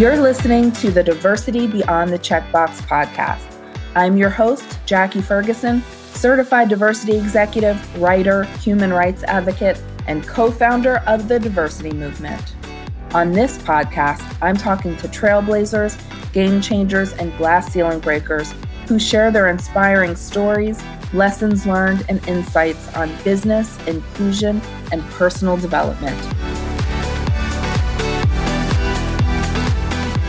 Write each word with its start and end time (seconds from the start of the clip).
You're 0.00 0.16
listening 0.16 0.72
to 0.72 0.90
the 0.90 1.02
Diversity 1.02 1.66
Beyond 1.66 2.10
the 2.10 2.18
Checkbox 2.18 2.80
podcast. 2.86 3.46
I'm 3.94 4.16
your 4.16 4.30
host, 4.30 4.78
Jackie 4.86 5.20
Ferguson, 5.20 5.82
certified 6.14 6.70
diversity 6.70 7.18
executive, 7.18 8.00
writer, 8.00 8.44
human 8.44 8.94
rights 8.94 9.24
advocate, 9.24 9.78
and 10.06 10.26
co 10.26 10.50
founder 10.50 11.02
of 11.06 11.28
the 11.28 11.38
Diversity 11.38 11.92
Movement. 11.92 12.56
On 13.12 13.32
this 13.32 13.58
podcast, 13.58 14.24
I'm 14.40 14.56
talking 14.56 14.96
to 14.96 15.06
trailblazers, 15.06 16.00
game 16.32 16.62
changers, 16.62 17.12
and 17.12 17.36
glass 17.36 17.70
ceiling 17.70 18.00
breakers 18.00 18.54
who 18.88 18.98
share 18.98 19.30
their 19.30 19.48
inspiring 19.48 20.16
stories, 20.16 20.82
lessons 21.12 21.66
learned, 21.66 22.06
and 22.08 22.26
insights 22.26 22.90
on 22.94 23.14
business, 23.22 23.76
inclusion, 23.86 24.62
and 24.92 25.02
personal 25.10 25.58
development. 25.58 26.16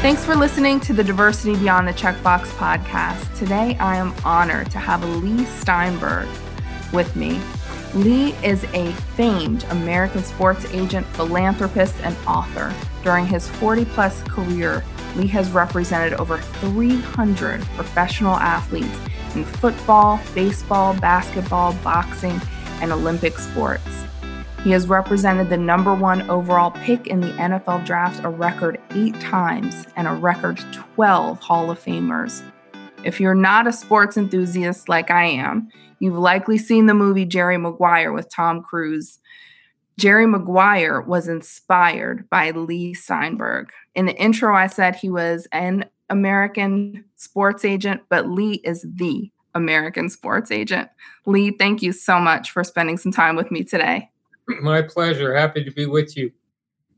Thanks 0.01 0.25
for 0.25 0.35
listening 0.35 0.79
to 0.79 0.93
the 0.93 1.03
Diversity 1.03 1.55
Beyond 1.55 1.87
the 1.87 1.93
Checkbox 1.93 2.47
podcast. 2.57 3.37
Today, 3.37 3.77
I 3.79 3.97
am 3.97 4.15
honored 4.25 4.71
to 4.71 4.79
have 4.79 5.07
Leigh 5.21 5.45
Steinberg 5.45 6.27
with 6.91 7.15
me. 7.15 7.39
Leigh 7.93 8.31
is 8.43 8.63
a 8.73 8.91
famed 9.15 9.63
American 9.69 10.23
sports 10.23 10.65
agent, 10.73 11.05
philanthropist, 11.09 11.93
and 12.01 12.17
author. 12.25 12.73
During 13.03 13.27
his 13.27 13.47
40 13.47 13.85
plus 13.85 14.23
career, 14.23 14.83
Leigh 15.17 15.27
has 15.27 15.51
represented 15.51 16.13
over 16.13 16.39
300 16.39 17.61
professional 17.75 18.37
athletes 18.37 18.97
in 19.35 19.45
football, 19.45 20.19
baseball, 20.33 20.95
basketball, 20.95 21.73
boxing, 21.83 22.41
and 22.81 22.91
Olympic 22.91 23.37
sports. 23.37 24.05
He 24.63 24.69
has 24.71 24.87
represented 24.87 25.49
the 25.49 25.57
number 25.57 25.95
one 25.95 26.29
overall 26.29 26.69
pick 26.69 27.07
in 27.07 27.19
the 27.19 27.31
NFL 27.33 27.83
draft 27.83 28.23
a 28.23 28.29
record 28.29 28.79
eight 28.91 29.19
times 29.19 29.87
and 29.95 30.07
a 30.07 30.13
record 30.13 30.63
12 30.93 31.39
Hall 31.39 31.71
of 31.71 31.83
Famers. 31.83 32.43
If 33.03 33.19
you're 33.19 33.33
not 33.33 33.65
a 33.65 33.73
sports 33.73 34.17
enthusiast 34.17 34.87
like 34.87 35.09
I 35.09 35.23
am, 35.23 35.67
you've 35.97 36.17
likely 36.17 36.59
seen 36.59 36.85
the 36.85 36.93
movie 36.93 37.25
Jerry 37.25 37.57
Maguire 37.57 38.13
with 38.13 38.29
Tom 38.29 38.61
Cruise. 38.61 39.17
Jerry 39.97 40.27
Maguire 40.27 41.01
was 41.01 41.27
inspired 41.27 42.29
by 42.29 42.51
Leigh 42.51 42.93
Steinberg. 42.93 43.71
In 43.95 44.05
the 44.05 44.15
intro, 44.15 44.55
I 44.55 44.67
said 44.67 44.95
he 44.95 45.09
was 45.09 45.47
an 45.51 45.85
American 46.07 47.03
sports 47.15 47.65
agent, 47.65 48.01
but 48.09 48.29
Leigh 48.29 48.61
is 48.63 48.85
the 48.87 49.31
American 49.55 50.07
sports 50.07 50.51
agent. 50.51 50.87
Leigh, 51.25 51.49
thank 51.49 51.81
you 51.81 51.91
so 51.91 52.19
much 52.19 52.51
for 52.51 52.63
spending 52.63 52.99
some 52.99 53.11
time 53.11 53.35
with 53.35 53.49
me 53.49 53.63
today. 53.63 54.11
My 54.61 54.81
pleasure. 54.81 55.35
Happy 55.35 55.63
to 55.63 55.71
be 55.71 55.85
with 55.85 56.17
you. 56.17 56.31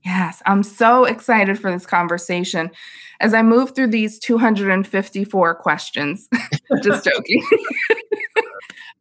Yes, 0.04 0.42
I'm 0.46 0.64
so 0.64 1.06
excited 1.06 1.58
for 1.58 1.72
this 1.72 1.86
conversation. 1.86 2.72
As 3.22 3.34
I 3.34 3.42
move 3.42 3.74
through 3.74 3.88
these 3.88 4.20
254 4.20 5.56
questions, 5.56 6.28
just 6.84 7.06
joking. 7.14 7.46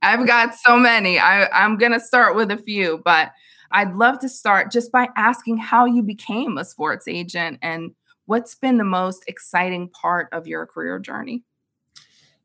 I've 0.03 0.27
got 0.27 0.55
so 0.55 0.77
many. 0.77 1.19
I, 1.19 1.47
I'm 1.48 1.77
going 1.77 1.93
to 1.93 2.01
start 2.01 2.37
with 2.37 2.51
a 2.53 2.57
few, 2.57 3.03
but 3.05 3.33
I'd 3.73 3.95
love 3.95 4.20
to 4.20 4.29
start 4.29 4.70
just 4.70 4.93
by 4.93 5.09
asking 5.17 5.57
how 5.57 5.87
you 5.87 6.03
became 6.03 6.57
a 6.57 6.65
sports 6.65 7.09
agent 7.09 7.59
and 7.63 7.93
what's 8.27 8.55
been 8.55 8.79
the 8.79 8.85
most 8.85 9.25
exciting 9.27 9.89
part 9.89 10.29
of 10.33 10.47
your 10.47 10.67
career 10.67 10.98
journey. 10.98 11.43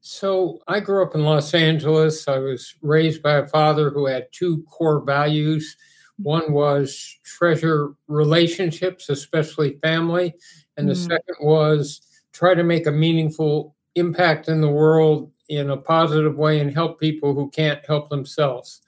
So, 0.01 0.59
I 0.67 0.79
grew 0.79 1.03
up 1.03 1.15
in 1.15 1.23
Los 1.23 1.53
Angeles. 1.53 2.27
I 2.27 2.39
was 2.39 2.75
raised 2.81 3.21
by 3.21 3.33
a 3.37 3.47
father 3.47 3.89
who 3.89 4.05
had 4.05 4.27
two 4.31 4.63
core 4.63 5.01
values. 5.01 5.75
One 6.17 6.53
was 6.53 7.17
treasure 7.23 7.93
relationships, 8.07 9.09
especially 9.09 9.77
family, 9.81 10.33
and 10.77 10.87
the 10.87 10.93
mm. 10.93 11.07
second 11.07 11.35
was 11.41 12.01
try 12.31 12.53
to 12.53 12.63
make 12.63 12.87
a 12.87 12.91
meaningful 12.91 13.75
impact 13.95 14.47
in 14.47 14.61
the 14.61 14.69
world 14.69 15.31
in 15.49 15.69
a 15.69 15.77
positive 15.77 16.37
way 16.37 16.59
and 16.59 16.71
help 16.71 16.99
people 16.99 17.33
who 17.33 17.49
can't 17.49 17.85
help 17.85 18.09
themselves. 18.09 18.81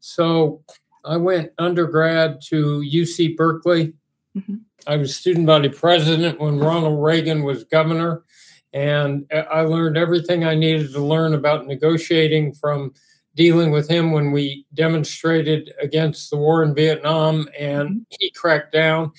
So, 0.00 0.62
I 1.04 1.16
went 1.16 1.52
undergrad 1.58 2.40
to 2.48 2.80
UC 2.80 3.36
Berkeley. 3.36 3.94
Mm-hmm. 4.36 4.56
I 4.86 4.96
was 4.96 5.16
student 5.16 5.46
body 5.46 5.68
president 5.68 6.40
when 6.40 6.58
Ronald 6.58 7.02
Reagan 7.02 7.44
was 7.44 7.64
governor. 7.64 8.24
And 8.72 9.26
I 9.32 9.62
learned 9.62 9.96
everything 9.96 10.44
I 10.44 10.54
needed 10.54 10.92
to 10.92 11.00
learn 11.00 11.34
about 11.34 11.66
negotiating 11.66 12.54
from 12.54 12.92
dealing 13.34 13.70
with 13.70 13.88
him 13.88 14.12
when 14.12 14.32
we 14.32 14.66
demonstrated 14.74 15.72
against 15.80 16.30
the 16.30 16.36
war 16.36 16.62
in 16.62 16.74
Vietnam 16.74 17.48
and 17.58 17.88
mm-hmm. 17.90 18.16
he 18.18 18.30
cracked 18.30 18.72
down. 18.72 19.12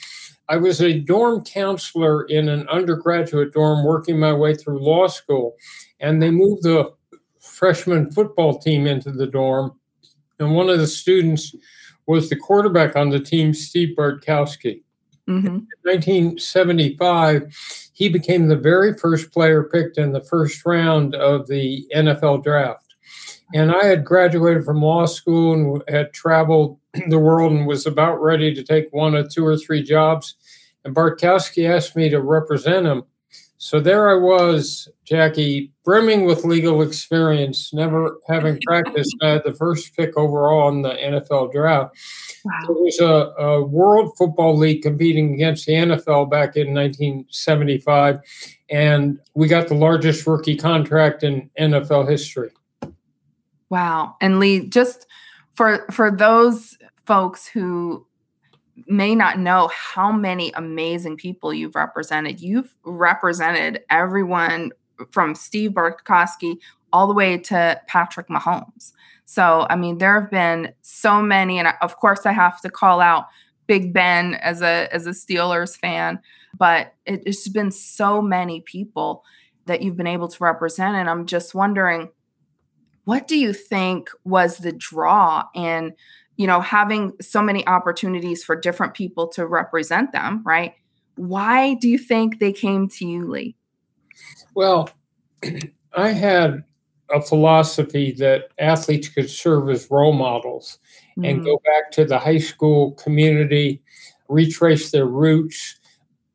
I 0.49 0.57
was 0.57 0.81
a 0.81 0.99
dorm 0.99 1.43
counselor 1.43 2.23
in 2.23 2.49
an 2.49 2.67
undergraduate 2.69 3.53
dorm 3.53 3.85
working 3.85 4.19
my 4.19 4.33
way 4.33 4.55
through 4.55 4.83
law 4.83 5.07
school. 5.07 5.55
And 5.99 6.21
they 6.21 6.31
moved 6.31 6.63
the 6.63 6.93
freshman 7.39 8.11
football 8.11 8.57
team 8.59 8.87
into 8.87 9.11
the 9.11 9.27
dorm. 9.27 9.73
And 10.39 10.55
one 10.55 10.69
of 10.69 10.79
the 10.79 10.87
students 10.87 11.55
was 12.05 12.29
the 12.29 12.35
quarterback 12.35 12.95
on 12.95 13.09
the 13.09 13.19
team, 13.19 13.53
Steve 13.53 13.95
Bartkowski. 13.97 14.83
Mm-hmm. 15.27 15.47
In 15.47 15.67
1975, 15.83 17.91
he 17.93 18.09
became 18.09 18.47
the 18.47 18.55
very 18.55 18.97
first 18.97 19.31
player 19.31 19.63
picked 19.63 19.97
in 19.97 20.11
the 20.11 20.21
first 20.21 20.65
round 20.65 21.15
of 21.15 21.47
the 21.47 21.85
NFL 21.93 22.43
draft. 22.43 22.95
And 23.53 23.71
I 23.71 23.85
had 23.85 24.05
graduated 24.05 24.65
from 24.65 24.81
law 24.81 25.05
school 25.05 25.53
and 25.53 25.83
had 25.87 26.13
traveled 26.13 26.79
the 27.09 27.19
world 27.19 27.53
and 27.53 27.67
was 27.67 27.85
about 27.85 28.21
ready 28.21 28.53
to 28.53 28.63
take 28.63 28.87
one 28.91 29.15
or 29.15 29.27
two 29.27 29.45
or 29.45 29.57
three 29.57 29.83
jobs. 29.83 30.35
And 30.83 30.95
Bartkowski 30.95 31.69
asked 31.69 31.95
me 31.95 32.09
to 32.09 32.21
represent 32.21 32.85
him. 32.85 33.03
So 33.59 33.79
there 33.79 34.09
I 34.09 34.13
was, 34.13 34.87
Jackie, 35.03 35.71
brimming 35.83 36.25
with 36.25 36.45
legal 36.45 36.83
experience, 36.83 37.73
never 37.73 38.17
having 38.27 38.59
practiced. 38.67 39.15
I 39.21 39.29
had 39.29 39.43
the 39.43 39.53
first 39.53 39.95
pick 39.95 40.15
overall 40.15 40.69
in 40.69 40.83
the 40.83 40.93
NFL 40.93 41.51
draft. 41.51 41.97
Wow. 42.45 42.59
It 42.69 42.71
was 42.71 42.99
a, 42.99 43.43
a, 43.43 43.63
World 43.63 44.15
Football 44.17 44.57
League 44.57 44.83
competing 44.83 45.33
against 45.33 45.65
the 45.65 45.73
NFL 45.73 46.29
back 46.29 46.55
in 46.55 46.73
1975, 46.73 48.19
and 48.69 49.19
we 49.33 49.47
got 49.47 49.67
the 49.67 49.73
largest 49.73 50.25
rookie 50.27 50.55
contract 50.55 51.23
in 51.23 51.49
NFL 51.59 52.09
history. 52.09 52.51
Wow! 53.69 54.15
And 54.21 54.39
Leigh, 54.39 54.67
just 54.67 55.07
for 55.55 55.85
for 55.91 56.09
those 56.09 56.77
folks 57.05 57.47
who 57.47 58.06
may 58.85 59.15
not 59.15 59.39
know 59.39 59.69
how 59.73 60.11
many 60.11 60.51
amazing 60.51 61.17
people 61.17 61.53
you've 61.53 61.75
represented. 61.75 62.39
You've 62.39 62.75
represented 62.83 63.81
everyone 63.89 64.71
from 65.11 65.35
Steve 65.35 65.71
Bartkowski 65.71 66.57
all 66.93 67.07
the 67.07 67.13
way 67.13 67.37
to 67.37 67.79
Patrick 67.87 68.27
Mahomes. 68.27 68.93
So, 69.25 69.67
I 69.69 69.75
mean, 69.75 69.97
there 69.97 70.19
have 70.19 70.31
been 70.31 70.73
so 70.81 71.21
many, 71.21 71.59
and 71.59 71.67
of 71.81 71.97
course, 71.97 72.25
I 72.25 72.31
have 72.31 72.61
to 72.61 72.69
call 72.69 73.01
out 73.01 73.25
Big 73.67 73.93
Ben 73.93 74.35
as 74.35 74.61
a 74.61 74.87
as 74.93 75.05
a 75.05 75.11
Steelers 75.11 75.77
fan, 75.77 76.19
but 76.57 76.93
it, 77.05 77.23
it's 77.25 77.49
been 77.49 77.71
so 77.71 78.21
many 78.21 78.61
people 78.61 79.23
that 79.65 79.81
you've 79.81 79.97
been 79.97 80.07
able 80.07 80.29
to 80.29 80.43
represent, 80.43 80.95
and 80.95 81.09
I'm 81.09 81.25
just 81.25 81.53
wondering, 81.53 82.09
what 83.03 83.27
do 83.27 83.37
you 83.37 83.51
think 83.51 84.09
was 84.23 84.59
the 84.59 84.71
draw 84.71 85.43
in 85.53 85.93
you 86.37 86.47
know, 86.47 86.61
having 86.61 87.13
so 87.19 87.41
many 87.41 87.65
opportunities 87.67 88.43
for 88.43 88.55
different 88.55 88.93
people 88.93 89.27
to 89.29 89.45
represent 89.45 90.11
them, 90.11 90.43
right? 90.45 90.75
Why 91.15 91.73
do 91.73 91.89
you 91.89 91.97
think 91.97 92.39
they 92.39 92.53
came 92.53 92.87
to 92.89 93.05
you, 93.05 93.27
Leigh? 93.27 93.55
Well, 94.55 94.89
I 95.93 96.09
had 96.09 96.63
a 97.11 97.21
philosophy 97.21 98.11
that 98.13 98.49
athletes 98.59 99.09
could 99.09 99.29
serve 99.29 99.69
as 99.69 99.89
role 99.89 100.13
models 100.13 100.77
mm-hmm. 101.11 101.25
and 101.25 101.43
go 101.43 101.59
back 101.65 101.91
to 101.93 102.05
the 102.05 102.19
high 102.19 102.37
school 102.37 102.91
community, 102.93 103.81
retrace 104.29 104.91
their 104.91 105.07
roots, 105.07 105.79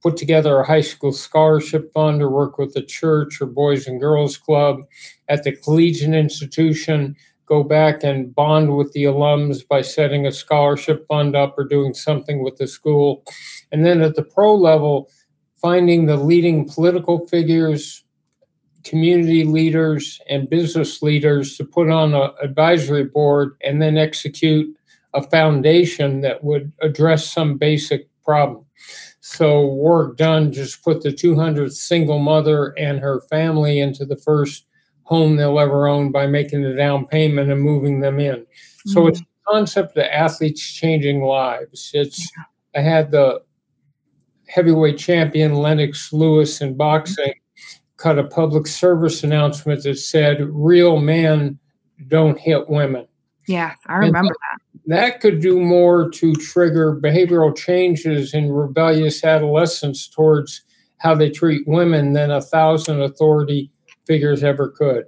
put 0.03 0.17
together 0.17 0.59
a 0.59 0.67
high 0.67 0.81
school 0.81 1.13
scholarship 1.13 1.93
fund 1.93 2.21
or 2.21 2.29
work 2.29 2.59
with 2.59 2.75
the 2.75 2.83
church 2.83 3.41
or 3.41 3.47
Boys 3.47 3.87
and 3.87 4.01
Girls 4.01 4.37
Club 4.37 4.81
at 5.29 5.45
the 5.45 5.53
collegiate 5.53 6.15
institution 6.15 7.15
go 7.53 7.63
back 7.63 8.03
and 8.03 8.35
bond 8.35 8.75
with 8.75 8.91
the 8.93 9.05
alums 9.05 9.69
by 9.69 9.83
setting 9.83 10.27
a 10.27 10.33
scholarship 10.33 11.07
fund 11.07 11.37
up 11.37 11.55
or 11.59 11.65
doing 11.65 11.93
something 11.93 12.43
with 12.43 12.57
the 12.57 12.67
school. 12.67 13.23
And 13.71 13.85
then 13.85 14.01
at 14.01 14.15
the 14.15 14.23
pro 14.23 14.55
level, 14.55 15.11
finding 15.61 16.07
the 16.07 16.17
leading 16.17 16.67
political 16.67 17.27
figures, 17.29 18.05
community 18.85 19.45
leaders, 19.45 20.19
and 20.31 20.49
business 20.49 21.03
leaders 21.03 21.59
to 21.59 21.65
put 21.65 21.91
on 21.91 22.15
an 22.15 22.31
advisory 22.43 23.05
board 23.05 23.55
and 23.63 23.83
then 23.83 23.99
execute 23.99 24.75
a 25.13 25.23
foundation 25.23 26.23
that 26.23 26.43
would 26.43 26.73
address 26.81 27.31
some 27.31 27.59
basic 27.59 28.09
problem. 28.25 28.65
So, 29.21 29.67
Warrick 29.67 30.17
Dunn 30.17 30.53
just 30.53 30.83
put 30.83 31.03
the 31.03 31.11
200th 31.11 31.75
single 31.75 32.19
mother 32.19 32.69
and 32.79 32.99
her 33.01 33.21
family 33.21 33.79
into 33.79 34.07
the 34.07 34.17
first 34.17 34.65
home 35.05 35.37
they'll 35.37 35.59
ever 35.59 35.89
own 35.89 36.13
by 36.13 36.27
making 36.27 36.63
the 36.63 36.75
down 36.75 37.07
payment 37.07 37.51
and 37.51 37.61
moving 37.61 38.01
them 38.01 38.21
in. 38.21 38.47
So 38.87 39.01
mm-hmm. 39.01 39.09
it's 39.09 39.21
the 39.21 39.27
concept 39.49 39.97
of 39.97 40.05
athletes 40.05 40.63
changing 40.73 41.23
lives. 41.23 41.91
It's 41.93 42.31
I 42.75 42.81
had 42.81 43.11
the 43.11 43.43
heavyweight 44.49 44.99
champion 44.99 45.55
Lennox 45.55 46.13
Lewis 46.13 46.61
in 46.61 46.77
boxing 46.77 47.35
cut 48.03 48.19
a 48.19 48.25
public 48.25 48.67
service 48.67 49.23
announcement 49.23 49.85
that 49.85 49.97
said, 49.97 50.39
Real 50.51 50.99
men 50.99 51.59
don't 52.09 52.39
hit 52.39 52.69
women. 52.69 53.07
Yeah, 53.47 53.75
I 53.87 53.95
remember 53.95 54.35
that, 54.35 54.59
that. 54.87 54.97
That 54.97 55.21
could 55.21 55.41
do 55.41 55.61
more 55.61 56.11
to 56.11 56.35
trigger 56.35 56.99
behavioral 57.01 57.57
changes 57.57 58.35
in 58.35 58.51
rebellious 58.51 59.23
adolescents 59.23 60.09
towards 60.09 60.63
how 60.99 61.15
they 61.15 61.31
treat 61.31 61.67
women 61.67 62.13
than 62.13 62.31
a 62.31 62.41
thousand 62.41 63.03
authority 63.03 63.71
figures 64.07 64.43
ever 64.43 64.69
could. 64.69 65.05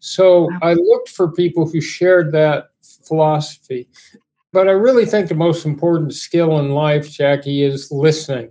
So 0.00 0.48
I 0.62 0.74
looked 0.74 1.10
for 1.10 1.30
people 1.30 1.68
who 1.68 1.80
shared 1.80 2.32
that 2.32 2.70
philosophy. 3.04 3.88
But 4.52 4.68
I 4.68 4.72
really 4.72 5.06
think 5.06 5.28
the 5.28 5.34
most 5.34 5.64
important 5.64 6.14
skill 6.14 6.58
in 6.58 6.70
life, 6.70 7.08
Jackie, 7.08 7.62
is 7.62 7.90
listening. 7.92 8.50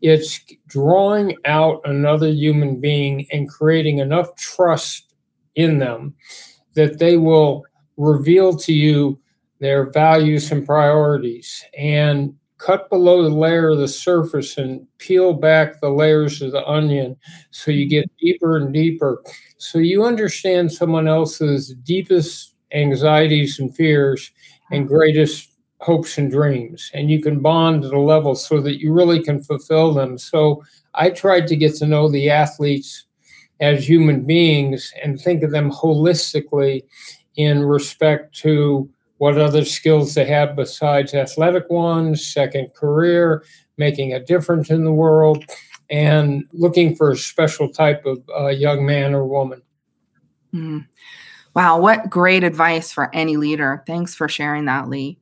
It's 0.00 0.40
drawing 0.66 1.36
out 1.44 1.80
another 1.84 2.28
human 2.28 2.80
being 2.80 3.26
and 3.32 3.48
creating 3.48 3.98
enough 3.98 4.34
trust 4.36 5.14
in 5.54 5.78
them 5.78 6.14
that 6.74 6.98
they 6.98 7.16
will 7.16 7.64
reveal 7.96 8.56
to 8.56 8.72
you 8.72 9.18
their 9.60 9.90
values 9.90 10.50
and 10.50 10.66
priorities 10.66 11.64
and 11.76 12.34
cut 12.62 12.88
below 12.88 13.22
the 13.22 13.34
layer 13.34 13.70
of 13.70 13.78
the 13.78 13.88
surface 13.88 14.56
and 14.56 14.86
peel 14.98 15.32
back 15.32 15.80
the 15.80 15.90
layers 15.90 16.40
of 16.40 16.52
the 16.52 16.64
onion 16.66 17.16
so 17.50 17.70
you 17.70 17.88
get 17.88 18.10
deeper 18.18 18.56
and 18.56 18.72
deeper. 18.72 19.22
So 19.58 19.78
you 19.78 20.04
understand 20.04 20.70
someone 20.70 21.08
else's 21.08 21.74
deepest 21.74 22.54
anxieties 22.72 23.58
and 23.58 23.74
fears 23.74 24.30
and 24.70 24.86
greatest 24.86 25.50
hopes 25.80 26.16
and 26.16 26.30
dreams. 26.30 26.90
And 26.94 27.10
you 27.10 27.20
can 27.20 27.40
bond 27.40 27.84
at 27.84 27.92
a 27.92 28.00
level 28.00 28.36
so 28.36 28.60
that 28.60 28.80
you 28.80 28.92
really 28.92 29.22
can 29.22 29.42
fulfill 29.42 29.92
them. 29.92 30.16
So 30.16 30.62
i 30.94 31.10
tried 31.10 31.48
to 31.48 31.56
get 31.56 31.74
to 31.76 31.86
know 31.86 32.08
the 32.08 32.30
athletes 32.30 33.06
as 33.60 33.88
human 33.88 34.24
beings 34.24 34.92
and 35.02 35.20
think 35.20 35.42
of 35.42 35.50
them 35.50 35.70
holistically 35.70 36.82
in 37.36 37.64
respect 37.64 38.34
to 38.36 38.88
what 39.22 39.38
other 39.38 39.64
skills 39.64 40.14
they 40.14 40.24
have 40.24 40.56
besides 40.56 41.14
athletic 41.14 41.70
ones 41.70 42.26
second 42.26 42.74
career 42.74 43.44
making 43.78 44.12
a 44.12 44.18
difference 44.18 44.68
in 44.68 44.82
the 44.82 44.92
world 44.92 45.44
and 45.90 46.42
looking 46.52 46.96
for 46.96 47.12
a 47.12 47.16
special 47.16 47.68
type 47.68 48.04
of 48.04 48.20
uh, 48.36 48.48
young 48.48 48.84
man 48.84 49.14
or 49.14 49.24
woman. 49.24 49.62
Mm. 50.52 50.88
wow 51.54 51.78
what 51.78 52.10
great 52.10 52.42
advice 52.42 52.90
for 52.90 53.14
any 53.14 53.36
leader. 53.36 53.84
Thanks 53.86 54.12
for 54.12 54.28
sharing 54.28 54.64
that 54.64 54.88
Leigh 54.88 55.20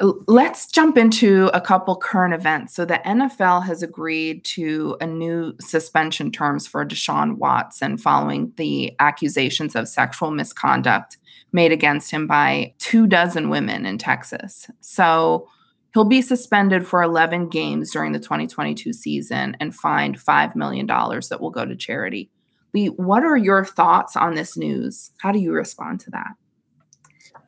Let's 0.00 0.70
jump 0.70 0.96
into 0.96 1.50
a 1.52 1.60
couple 1.60 1.96
current 1.96 2.32
events. 2.32 2.74
So, 2.74 2.84
the 2.84 3.00
NFL 3.04 3.64
has 3.66 3.82
agreed 3.82 4.44
to 4.44 4.96
a 5.00 5.06
new 5.06 5.54
suspension 5.60 6.30
terms 6.30 6.66
for 6.66 6.84
Deshaun 6.86 7.36
Watson 7.36 7.98
following 7.98 8.52
the 8.56 8.94
accusations 9.00 9.74
of 9.74 9.88
sexual 9.88 10.30
misconduct 10.30 11.18
made 11.52 11.72
against 11.72 12.10
him 12.12 12.26
by 12.26 12.74
two 12.78 13.06
dozen 13.06 13.50
women 13.50 13.86
in 13.86 13.98
Texas. 13.98 14.70
So, 14.80 15.48
he'll 15.94 16.04
be 16.04 16.22
suspended 16.22 16.86
for 16.86 17.02
11 17.02 17.48
games 17.48 17.90
during 17.90 18.12
the 18.12 18.20
2022 18.20 18.92
season 18.92 19.56
and 19.58 19.74
fined 19.74 20.16
$5 20.16 20.54
million 20.54 20.86
that 20.86 21.38
will 21.40 21.50
go 21.50 21.64
to 21.64 21.74
charity. 21.74 22.30
Leigh, 22.72 22.86
what 22.86 23.24
are 23.24 23.36
your 23.36 23.64
thoughts 23.64 24.14
on 24.14 24.34
this 24.34 24.56
news? 24.56 25.10
How 25.18 25.32
do 25.32 25.40
you 25.40 25.52
respond 25.52 26.00
to 26.00 26.10
that? 26.10 26.30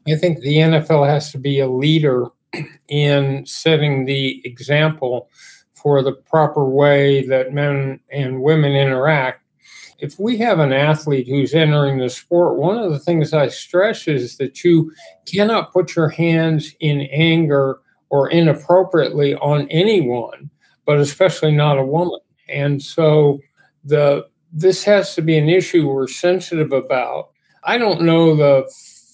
I 0.08 0.16
think 0.16 0.40
the 0.40 0.56
NFL 0.56 1.06
has 1.06 1.30
to 1.32 1.38
be 1.38 1.60
a 1.60 1.68
leader 1.68 2.26
in 2.88 3.44
setting 3.46 4.04
the 4.04 4.40
example 4.44 5.28
for 5.72 6.02
the 6.02 6.12
proper 6.12 6.64
way 6.68 7.26
that 7.26 7.54
men 7.54 8.00
and 8.12 8.42
women 8.42 8.72
interact. 8.72 9.42
If 9.98 10.18
we 10.18 10.38
have 10.38 10.58
an 10.58 10.72
athlete 10.72 11.28
who's 11.28 11.54
entering 11.54 11.98
the 11.98 12.08
sport, 12.08 12.56
one 12.56 12.78
of 12.78 12.90
the 12.90 12.98
things 12.98 13.32
I 13.32 13.48
stress 13.48 14.08
is 14.08 14.36
that 14.38 14.64
you 14.64 14.92
cannot 15.26 15.72
put 15.72 15.94
your 15.94 16.08
hands 16.08 16.74
in 16.80 17.02
anger 17.12 17.80
or 18.08 18.30
inappropriately 18.30 19.34
on 19.36 19.68
anyone, 19.68 20.50
but 20.86 20.98
especially 20.98 21.52
not 21.52 21.78
a 21.78 21.84
woman. 21.84 22.20
And 22.48 22.82
so 22.82 23.40
the 23.84 24.26
this 24.52 24.82
has 24.84 25.14
to 25.14 25.22
be 25.22 25.38
an 25.38 25.48
issue 25.48 25.88
we're 25.88 26.08
sensitive 26.08 26.72
about. 26.72 27.30
I 27.62 27.78
don't 27.78 28.02
know 28.02 28.34
the 28.34 28.70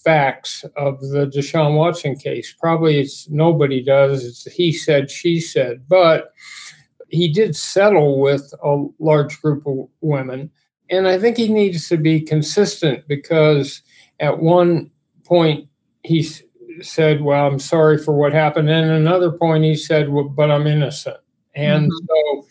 facts 0.06 0.64
of 0.76 1.00
the 1.00 1.26
Deshaun 1.26 1.76
Watson 1.76 2.14
case. 2.14 2.54
Probably 2.60 3.00
it's 3.00 3.28
nobody 3.28 3.82
does. 3.82 4.24
It's 4.24 4.44
he 4.44 4.72
said, 4.72 5.10
she 5.10 5.40
said, 5.40 5.82
but 5.88 6.32
he 7.08 7.32
did 7.32 7.56
settle 7.56 8.20
with 8.20 8.54
a 8.62 8.86
large 9.00 9.42
group 9.42 9.66
of 9.66 9.88
women. 10.00 10.52
And 10.90 11.08
I 11.08 11.18
think 11.18 11.36
he 11.36 11.52
needs 11.52 11.88
to 11.88 11.96
be 11.96 12.20
consistent 12.20 13.08
because 13.08 13.82
at 14.20 14.38
one 14.38 14.92
point 15.24 15.68
he 16.04 16.24
said, 16.82 17.20
Well, 17.20 17.44
I'm 17.44 17.58
sorry 17.58 17.98
for 17.98 18.12
what 18.12 18.32
happened. 18.32 18.70
And 18.70 18.88
another 18.88 19.32
point 19.32 19.64
he 19.64 19.74
said, 19.74 20.08
well, 20.08 20.28
But 20.28 20.52
I'm 20.52 20.68
innocent. 20.68 21.16
And 21.56 21.90
mm-hmm. 21.90 22.06
so 22.06 22.46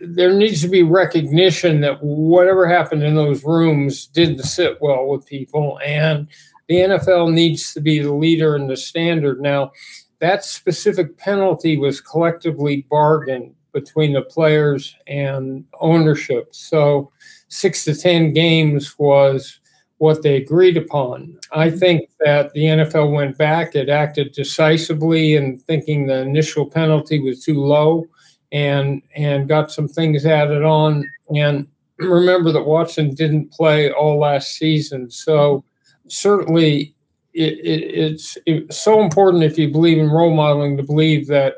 there 0.00 0.32
needs 0.32 0.62
to 0.62 0.68
be 0.68 0.84
recognition 0.84 1.80
that 1.80 1.98
whatever 2.04 2.68
happened 2.68 3.02
in 3.02 3.16
those 3.16 3.42
rooms 3.42 4.06
didn't 4.06 4.44
sit 4.44 4.80
well 4.80 5.06
with 5.08 5.26
people. 5.26 5.80
And 5.84 6.28
the 6.68 6.76
NFL 6.76 7.32
needs 7.32 7.72
to 7.74 7.80
be 7.80 7.98
the 7.98 8.12
leader 8.12 8.56
and 8.56 8.68
the 8.68 8.76
standard. 8.76 9.40
Now, 9.40 9.72
that 10.20 10.44
specific 10.44 11.16
penalty 11.18 11.76
was 11.76 12.00
collectively 12.00 12.86
bargained 12.90 13.54
between 13.72 14.12
the 14.12 14.22
players 14.22 14.96
and 15.06 15.64
ownership. 15.80 16.54
So, 16.54 17.10
six 17.48 17.84
to 17.84 17.94
10 17.94 18.32
games 18.32 18.98
was 18.98 19.60
what 19.98 20.22
they 20.22 20.36
agreed 20.36 20.76
upon. 20.76 21.38
I 21.52 21.68
mm-hmm. 21.68 21.78
think 21.78 22.10
that 22.24 22.52
the 22.52 22.64
NFL 22.64 23.12
went 23.12 23.38
back, 23.38 23.74
it 23.74 23.88
acted 23.88 24.32
decisively 24.32 25.34
in 25.34 25.58
thinking 25.58 26.06
the 26.06 26.20
initial 26.20 26.66
penalty 26.66 27.20
was 27.20 27.44
too 27.44 27.62
low 27.62 28.06
and 28.52 29.02
and 29.16 29.48
got 29.48 29.72
some 29.72 29.88
things 29.88 30.24
added 30.26 30.62
on 30.62 31.04
and 31.34 31.66
remember 31.98 32.52
that 32.52 32.66
Watson 32.66 33.14
didn't 33.14 33.52
play 33.52 33.90
all 33.90 34.18
last 34.18 34.56
season. 34.56 35.10
So 35.10 35.64
certainly 36.08 36.94
it, 37.32 37.58
it, 37.58 37.82
it's, 37.94 38.38
it's 38.46 38.78
so 38.78 39.02
important 39.02 39.42
if 39.42 39.58
you 39.58 39.70
believe 39.70 39.98
in 39.98 40.08
role 40.08 40.34
modeling 40.34 40.76
to 40.76 40.82
believe 40.82 41.26
that 41.26 41.56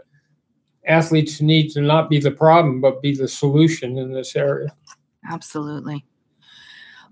athletes 0.87 1.41
need 1.41 1.69
to 1.71 1.81
not 1.81 2.09
be 2.09 2.19
the 2.19 2.31
problem 2.31 2.81
but 2.81 3.03
be 3.03 3.15
the 3.15 3.29
solution 3.29 3.99
in 3.99 4.13
this 4.13 4.37
area. 4.37 4.75
Absolutely. 5.31 6.05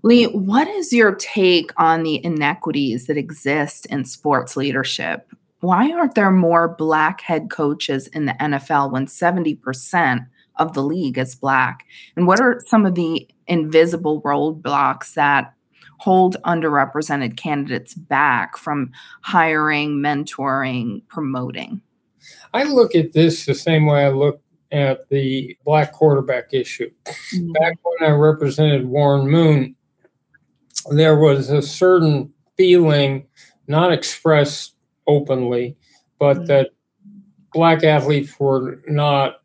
Leigh 0.03 0.27
what 0.27 0.67
is 0.67 0.93
your 0.93 1.15
take 1.15 1.71
on 1.77 2.03
the 2.03 2.23
inequities 2.23 3.07
that 3.07 3.17
exist 3.17 3.85
in 3.87 4.05
sports 4.05 4.55
leadership? 4.55 5.31
Why 5.59 5.91
aren't 5.91 6.15
there 6.15 6.31
more 6.31 6.75
black 6.75 7.21
head 7.21 7.49
coaches 7.49 8.07
in 8.07 8.25
the 8.25 8.33
nfl 8.33 8.91
when 8.91 9.07
70% 9.07 10.27
of 10.57 10.73
the 10.73 10.83
league 10.83 11.17
is 11.17 11.35
black? 11.35 11.85
And 12.15 12.27
what 12.27 12.39
are 12.39 12.61
some 12.67 12.85
of 12.85 12.95
the 12.95 13.27
invisible 13.47 14.21
roadblocks 14.21 15.13
that 15.15 15.53
hold 15.97 16.37
underrepresented 16.45 17.37
candidates 17.37 17.93
back 17.93 18.57
from 18.57 18.91
hiring, 19.21 19.99
mentoring, 19.99 21.01
promoting? 21.07 21.81
I 22.53 22.63
look 22.63 22.95
at 22.95 23.13
this 23.13 23.45
the 23.45 23.55
same 23.55 23.85
way 23.85 24.05
I 24.05 24.09
look 24.09 24.41
at 24.71 25.07
the 25.09 25.55
black 25.63 25.93
quarterback 25.93 26.53
issue. 26.53 26.91
Mm-hmm. 27.05 27.51
Back 27.53 27.77
when 27.83 28.09
I 28.09 28.13
represented 28.13 28.85
Warren 28.85 29.29
Moon, 29.29 29.75
there 30.91 31.17
was 31.17 31.49
a 31.49 31.61
certain 31.61 32.33
feeling, 32.57 33.27
not 33.67 33.91
expressed 33.91 34.75
openly, 35.07 35.77
but 36.19 36.37
mm-hmm. 36.37 36.45
that 36.45 36.69
black 37.53 37.83
athletes 37.83 38.37
were 38.39 38.81
not 38.87 39.37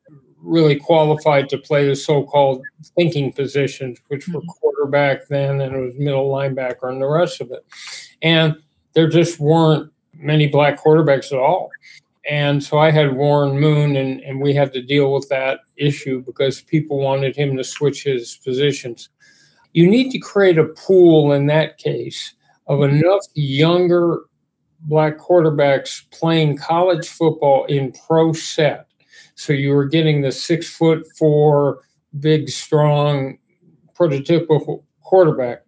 really 0.42 0.76
qualified 0.76 1.49
to 1.49 1.59
play 1.59 1.87
the 1.87 1.97
so-called 1.97 2.62
thinking 2.97 3.32
positions, 3.32 3.99
which 4.09 4.28
were 4.28 4.40
mm-hmm. 4.40 4.49
quarterback 4.49 5.28
then, 5.28 5.61
and 5.61 5.75
it 5.75 5.78
was 5.78 5.94
middle 5.97 6.30
linebacker 6.30 6.90
and 6.90 7.00
the 7.00 7.09
rest 7.09 7.40
of 7.40 7.50
it. 7.50 7.64
And 8.23 8.56
there 8.94 9.09
just 9.09 9.38
weren't 9.38 9.92
many 10.14 10.47
black 10.49 10.82
quarterbacks 10.82 11.32
at 11.32 11.38
all. 11.38 11.70
And 12.28 12.62
so 12.62 12.78
I 12.78 12.90
had 12.90 13.16
Warren 13.16 13.59
Moon, 13.59 13.97
and, 13.97 14.20
and 14.20 14.40
we 14.40 14.54
had 14.54 14.73
to 14.75 14.82
deal 14.82 15.12
with 15.12 15.28
that 15.30 15.61
issue 15.76 16.23
because 16.23 16.61
people 16.61 16.99
wanted 16.99 17.35
him 17.35 17.56
to 17.56 17.64
switch 17.64 18.04
his 18.04 18.37
positions. 18.37 19.09
You 19.73 19.88
need 19.88 20.11
to 20.11 20.18
create 20.18 20.59
a 20.59 20.64
pool 20.64 21.32
in 21.32 21.47
that 21.47 21.78
case 21.78 22.35
of 22.66 22.82
enough 22.82 23.25
younger 23.35 24.20
black 24.82 25.18
quarterbacks 25.18 26.09
playing 26.11 26.56
college 26.56 27.09
football 27.09 27.64
in 27.66 27.92
pro 28.06 28.32
set 28.32 28.87
so 29.40 29.54
you 29.54 29.70
were 29.70 29.87
getting 29.87 30.20
the 30.20 30.30
six 30.30 30.68
foot 30.68 31.02
four, 31.18 31.80
big, 32.18 32.50
strong, 32.50 33.38
prototypical 33.99 34.85
quarterback. 35.02 35.62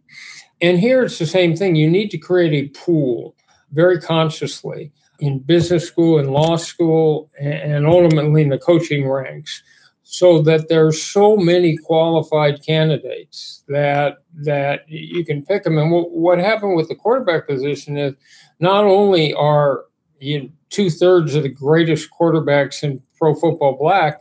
And 0.61 0.79
here 0.79 1.05
it's 1.05 1.19
the 1.19 1.25
same 1.25 1.57
thing. 1.57 1.75
You 1.75 1.89
need 1.89 2.11
to 2.11 2.19
create 2.19 2.53
a 2.53 2.69
pool 2.79 3.35
very 3.73 3.99
consciously 3.99 4.93
in 5.21 5.39
business 5.39 5.89
school 5.89 6.19
and 6.19 6.31
law 6.33 6.57
school 6.57 7.31
and 7.41 7.87
ultimately 7.87 8.43
in 8.43 8.51
the 8.51 8.59
coaching 8.59 9.09
ranks 9.09 9.63
so 10.03 10.43
that 10.43 10.69
there's 10.69 11.03
so 11.03 11.39
many 11.39 11.79
qualified 11.79 12.63
candidates 12.63 13.65
that 13.69 14.19
that 14.35 14.87
you 14.87 15.25
can 15.25 15.43
pick 15.43 15.63
them. 15.63 15.79
And 15.79 15.91
what, 15.91 16.39
happened 16.39 16.77
with 16.77 16.89
the 16.89 16.95
quarterback 16.95 17.47
position 17.47 17.97
is 17.97 18.13
not 18.61 18.85
only 18.85 19.33
are 19.33 19.85
you 20.21 20.53
two 20.69 20.91
thirds 20.91 21.35
of 21.35 21.43
the 21.43 21.49
greatest 21.49 22.11
quarterbacks 22.11 22.83
in 22.83 23.01
pro 23.23 23.35
football 23.37 23.77
black, 23.79 24.21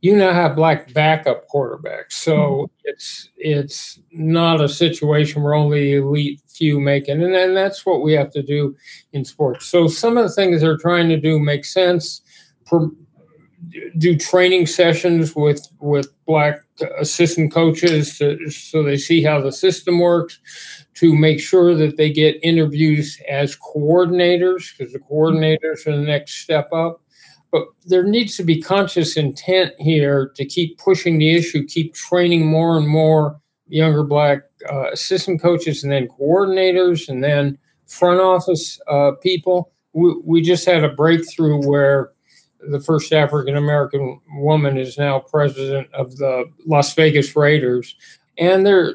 you 0.00 0.16
now 0.16 0.32
have 0.32 0.56
black 0.56 0.92
backup 0.92 1.48
quarterbacks. 1.48 2.14
So 2.14 2.34
mm-hmm. 2.34 2.64
it's 2.84 3.28
it's 3.36 4.00
not 4.10 4.60
a 4.60 4.68
situation 4.68 5.42
where 5.42 5.54
only 5.54 5.94
elite 5.94 6.40
few 6.48 6.80
make 6.80 7.08
it, 7.08 7.20
and, 7.20 7.34
and 7.36 7.56
that's 7.56 7.86
what 7.86 8.02
we 8.02 8.12
have 8.14 8.32
to 8.32 8.42
do 8.42 8.76
in 9.12 9.24
sports. 9.24 9.66
So 9.66 9.86
some 9.86 10.18
of 10.18 10.24
the 10.24 10.34
things 10.34 10.60
they're 10.60 10.76
trying 10.76 11.08
to 11.10 11.16
do 11.16 11.38
make 11.38 11.64
sense. 11.64 12.22
Per, 12.66 12.90
do 13.96 14.16
training 14.16 14.66
sessions 14.66 15.36
with 15.36 15.68
with 15.78 16.08
black 16.26 16.56
assistant 16.98 17.52
coaches 17.52 18.18
to, 18.18 18.50
so 18.50 18.82
they 18.82 18.96
see 18.96 19.22
how 19.22 19.40
the 19.40 19.52
system 19.52 20.00
works 20.00 20.40
to 20.94 21.14
make 21.14 21.38
sure 21.38 21.76
that 21.76 21.96
they 21.96 22.12
get 22.12 22.40
interviews 22.42 23.20
as 23.28 23.56
coordinators 23.56 24.76
because 24.76 24.92
the 24.92 24.98
coordinators 24.98 25.86
are 25.86 25.96
the 25.96 26.02
next 26.02 26.42
step 26.42 26.72
up 26.72 27.01
but 27.52 27.66
there 27.84 28.02
needs 28.02 28.36
to 28.36 28.42
be 28.42 28.60
conscious 28.60 29.16
intent 29.16 29.72
here 29.78 30.32
to 30.34 30.44
keep 30.44 30.78
pushing 30.78 31.18
the 31.18 31.34
issue 31.34 31.64
keep 31.66 31.94
training 31.94 32.46
more 32.46 32.76
and 32.76 32.88
more 32.88 33.40
younger 33.68 34.02
black 34.02 34.40
uh, 34.70 34.90
assistant 34.90 35.40
coaches 35.40 35.84
and 35.84 35.92
then 35.92 36.08
coordinators 36.08 37.08
and 37.08 37.22
then 37.22 37.56
front 37.86 38.20
office 38.20 38.80
uh, 38.88 39.12
people 39.22 39.72
we, 39.92 40.14
we 40.24 40.42
just 40.42 40.64
had 40.64 40.84
a 40.84 40.88
breakthrough 40.88 41.66
where 41.66 42.12
the 42.70 42.80
first 42.80 43.12
African 43.12 43.56
American 43.56 44.20
woman 44.36 44.78
is 44.78 44.98
now 44.98 45.18
president 45.20 45.92
of 45.92 46.16
the 46.16 46.44
Las 46.66 46.94
Vegas 46.94 47.34
Raiders. 47.34 47.96
And 48.38 48.66
they're 48.66 48.94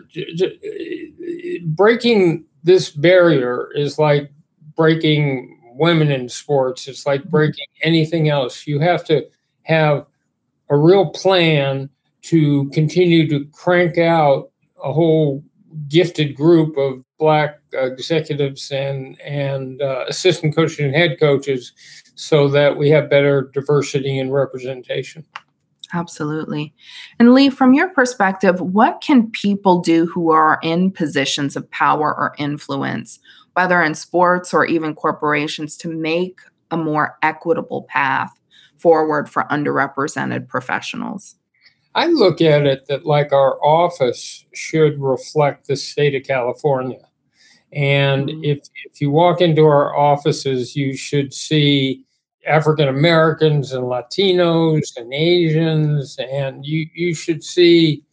breaking 1.64 2.46
this 2.64 2.90
barrier 2.90 3.70
is 3.76 4.00
like 4.00 4.32
breaking 4.76 5.57
women 5.77 6.12
in 6.12 6.29
sports. 6.29 6.88
It's 6.88 7.05
like 7.05 7.24
breaking 7.25 7.67
anything 7.81 8.29
else. 8.29 8.67
You 8.67 8.79
have 8.79 9.05
to 9.05 9.27
have 9.63 10.05
a 10.69 10.77
real 10.77 11.10
plan 11.10 11.89
to 12.24 12.69
continue 12.72 13.27
to 13.29 13.46
crank 13.51 13.98
out 13.98 14.51
a 14.84 14.91
whole 14.91 15.43
gifted 15.88 16.36
group 16.36 16.77
of 16.77 17.03
black 17.19 17.60
executives 17.74 18.72
and 18.72 19.19
and 19.22 19.81
uh, 19.81 20.05
assistant 20.07 20.55
coaches 20.55 20.79
and 20.79 20.96
head 20.96 21.19
coaches 21.19 21.74
so 22.15 22.48
that 22.50 22.77
we 22.77 22.89
have 22.89 23.10
better 23.10 23.50
diversity 23.53 24.17
and 24.17 24.34
representation. 24.34 25.25
Absolutely. 25.93 26.74
And 27.19 27.34
Leigh, 27.34 27.50
from 27.50 27.74
your 27.74 27.89
perspective, 27.89 28.60
what 28.60 29.00
can 29.01 29.31
people 29.31 29.79
do 29.79 30.05
who 30.05 30.31
are 30.31 30.60
in 30.62 30.91
positions 30.91 31.55
of 31.55 31.69
power 31.72 32.13
or 32.13 32.36
influence, 32.38 33.19
whether 33.58 33.82
in 33.82 33.96
sports 33.96 34.54
or 34.54 34.68
even 34.68 34.94
corporations, 34.94 35.76
to 35.76 35.90
make 35.90 36.42
a 36.70 36.78
more 36.78 37.18
equitable 37.24 37.88
path 37.90 38.32
forward 38.78 39.28
for 39.28 39.46
underrepresented 39.46 40.48
professionals? 40.48 41.38
I 41.96 42.06
look 42.06 42.40
at 42.40 42.68
it 42.68 42.86
that 42.86 43.08
like 43.08 43.34
our 43.34 43.60
office 43.66 44.46
should 44.54 45.02
reflect 45.02 45.66
the 45.66 45.76
state 45.76 46.14
of 46.14 46.22
California. 46.22 47.00
And 47.74 48.30
mm-hmm. 48.30 48.44
if, 48.44 48.60
if 48.86 49.02
you 49.02 49.10
walk 49.10 49.42
into 49.42 49.66
our 49.66 49.98
offices, 49.98 50.76
you 50.76 50.96
should 50.96 51.34
see 51.34 52.06
African 52.46 52.88
Americans 52.88 53.74
and 53.74 53.86
Latinos 53.86 54.96
and 54.96 55.12
Asians, 55.12 56.16
and 56.20 56.64
you 56.64 56.88
you 56.94 57.16
should 57.16 57.44
see 57.44 58.04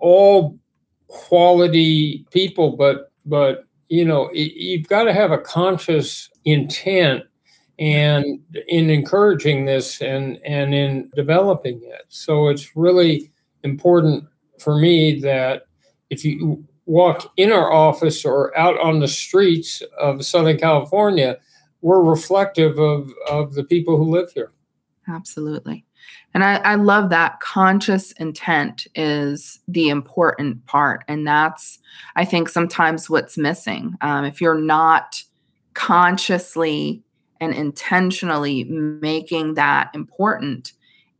all 0.00 0.58
quality 1.06 2.26
people, 2.30 2.76
but 2.76 3.10
but 3.24 3.64
you 3.88 4.04
know 4.04 4.30
you've 4.32 4.88
got 4.88 5.04
to 5.04 5.12
have 5.12 5.30
a 5.30 5.38
conscious 5.38 6.30
intent 6.44 7.24
and 7.78 8.40
in 8.68 8.90
encouraging 8.90 9.64
this 9.64 10.00
and 10.00 10.38
and 10.44 10.74
in 10.74 11.10
developing 11.14 11.80
it. 11.82 12.04
So 12.08 12.48
it's 12.48 12.76
really 12.76 13.32
important 13.62 14.24
for 14.58 14.76
me 14.76 15.20
that 15.20 15.62
if 16.10 16.24
you 16.24 16.64
walk 16.86 17.30
in 17.36 17.52
our 17.52 17.70
office 17.72 18.24
or 18.24 18.56
out 18.56 18.78
on 18.80 19.00
the 19.00 19.08
streets 19.08 19.82
of 19.98 20.24
Southern 20.24 20.58
California 20.58 21.38
we're 21.80 22.02
reflective 22.02 22.78
of 22.78 23.12
of 23.28 23.54
the 23.54 23.64
people 23.64 23.96
who 23.96 24.10
live 24.10 24.30
here. 24.32 24.52
Absolutely. 25.06 25.84
And 26.34 26.44
I, 26.44 26.56
I 26.56 26.74
love 26.74 27.10
that 27.10 27.40
conscious 27.40 28.12
intent 28.12 28.86
is 28.94 29.60
the 29.66 29.88
important 29.88 30.64
part. 30.66 31.04
And 31.08 31.26
that's, 31.26 31.78
I 32.16 32.24
think, 32.24 32.48
sometimes 32.48 33.08
what's 33.08 33.38
missing. 33.38 33.96
Um, 34.00 34.24
if 34.24 34.40
you're 34.40 34.60
not 34.60 35.22
consciously 35.74 37.02
and 37.40 37.54
intentionally 37.54 38.64
making 38.64 39.54
that 39.54 39.90
important, 39.94 40.72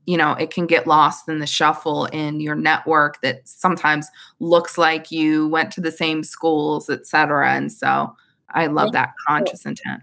you 0.06 0.16
know, 0.16 0.32
it 0.32 0.50
can 0.50 0.66
get 0.66 0.86
lost 0.86 1.28
in 1.28 1.38
the 1.38 1.46
shuffle 1.46 2.06
in 2.06 2.40
your 2.40 2.54
network 2.54 3.20
that 3.20 3.46
sometimes 3.46 4.08
looks 4.40 4.78
like 4.78 5.10
you 5.10 5.48
went 5.48 5.70
to 5.72 5.80
the 5.80 5.92
same 5.92 6.24
schools, 6.24 6.88
et 6.88 7.06
cetera. 7.06 7.52
And 7.52 7.70
so 7.70 8.16
I 8.50 8.66
love 8.66 8.92
that 8.92 9.12
conscious 9.26 9.66
intent. 9.66 10.02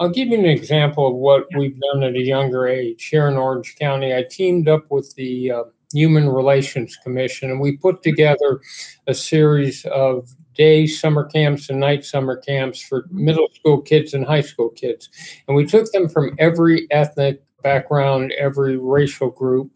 I'll 0.00 0.08
give 0.08 0.28
you 0.28 0.38
an 0.38 0.44
example 0.44 1.06
of 1.06 1.14
what 1.14 1.46
we've 1.56 1.78
done 1.92 2.02
at 2.02 2.16
a 2.16 2.20
younger 2.20 2.66
age. 2.66 3.06
Here 3.06 3.28
in 3.28 3.36
Orange 3.36 3.76
County, 3.78 4.14
I 4.14 4.24
teamed 4.28 4.68
up 4.68 4.90
with 4.90 5.14
the 5.14 5.52
uh, 5.52 5.64
Human 5.92 6.28
Relations 6.28 6.96
Commission 7.02 7.50
and 7.50 7.60
we 7.60 7.76
put 7.76 8.02
together 8.02 8.60
a 9.06 9.14
series 9.14 9.84
of 9.86 10.28
day 10.54 10.86
summer 10.86 11.24
camps 11.24 11.70
and 11.70 11.80
night 11.80 12.04
summer 12.04 12.36
camps 12.36 12.80
for 12.82 13.06
middle 13.10 13.48
school 13.54 13.80
kids 13.80 14.14
and 14.14 14.26
high 14.26 14.40
school 14.40 14.70
kids. 14.70 15.08
And 15.46 15.56
we 15.56 15.64
took 15.64 15.90
them 15.92 16.08
from 16.08 16.34
every 16.38 16.88
ethnic 16.90 17.42
background, 17.62 18.32
every 18.32 18.76
racial 18.76 19.30
group, 19.30 19.70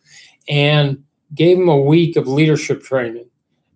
and 0.48 1.02
gave 1.34 1.58
them 1.58 1.68
a 1.68 1.76
week 1.80 2.16
of 2.16 2.26
leadership 2.26 2.82
training. 2.82 3.28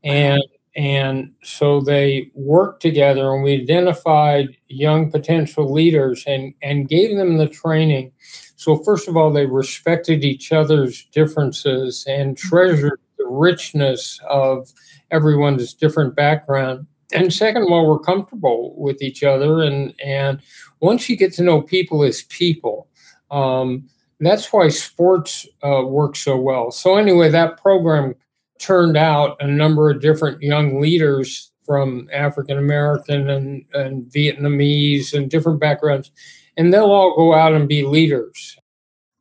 And 0.02 0.42
and 0.74 1.32
so 1.42 1.80
they 1.80 2.30
worked 2.34 2.80
together 2.80 3.32
and 3.32 3.42
we 3.42 3.60
identified 3.60 4.56
young 4.68 5.10
potential 5.10 5.70
leaders 5.70 6.24
and, 6.26 6.54
and 6.62 6.88
gave 6.88 7.16
them 7.16 7.36
the 7.36 7.48
training. 7.48 8.12
So, 8.56 8.76
first 8.76 9.08
of 9.08 9.16
all, 9.16 9.32
they 9.32 9.46
respected 9.46 10.24
each 10.24 10.52
other's 10.52 11.04
differences 11.06 12.04
and 12.08 12.38
treasured 12.38 13.00
the 13.18 13.26
richness 13.26 14.18
of 14.28 14.72
everyone's 15.10 15.74
different 15.74 16.14
background. 16.14 16.86
And 17.12 17.32
second 17.32 17.64
of 17.64 17.70
all, 17.70 17.90
we're 17.90 17.98
comfortable 17.98 18.74
with 18.78 19.02
each 19.02 19.22
other. 19.22 19.60
And, 19.62 19.94
and 20.02 20.40
once 20.80 21.10
you 21.10 21.16
get 21.16 21.34
to 21.34 21.42
know 21.42 21.60
people 21.60 22.02
as 22.02 22.22
people, 22.22 22.88
um, 23.30 23.88
that's 24.20 24.50
why 24.52 24.68
sports 24.68 25.46
uh, 25.62 25.82
work 25.84 26.16
so 26.16 26.36
well. 26.38 26.70
So, 26.70 26.96
anyway, 26.96 27.28
that 27.28 27.60
program 27.60 28.14
turned 28.62 28.96
out 28.96 29.36
a 29.40 29.46
number 29.46 29.90
of 29.90 30.00
different 30.00 30.40
young 30.40 30.80
leaders 30.80 31.50
from 31.66 32.08
African 32.12 32.58
American 32.58 33.28
and, 33.28 33.64
and 33.74 34.04
Vietnamese 34.04 35.12
and 35.14 35.30
different 35.30 35.60
backgrounds, 35.60 36.10
and 36.56 36.72
they'll 36.72 36.92
all 36.92 37.16
go 37.16 37.34
out 37.34 37.52
and 37.52 37.68
be 37.68 37.84
leaders. 37.84 38.56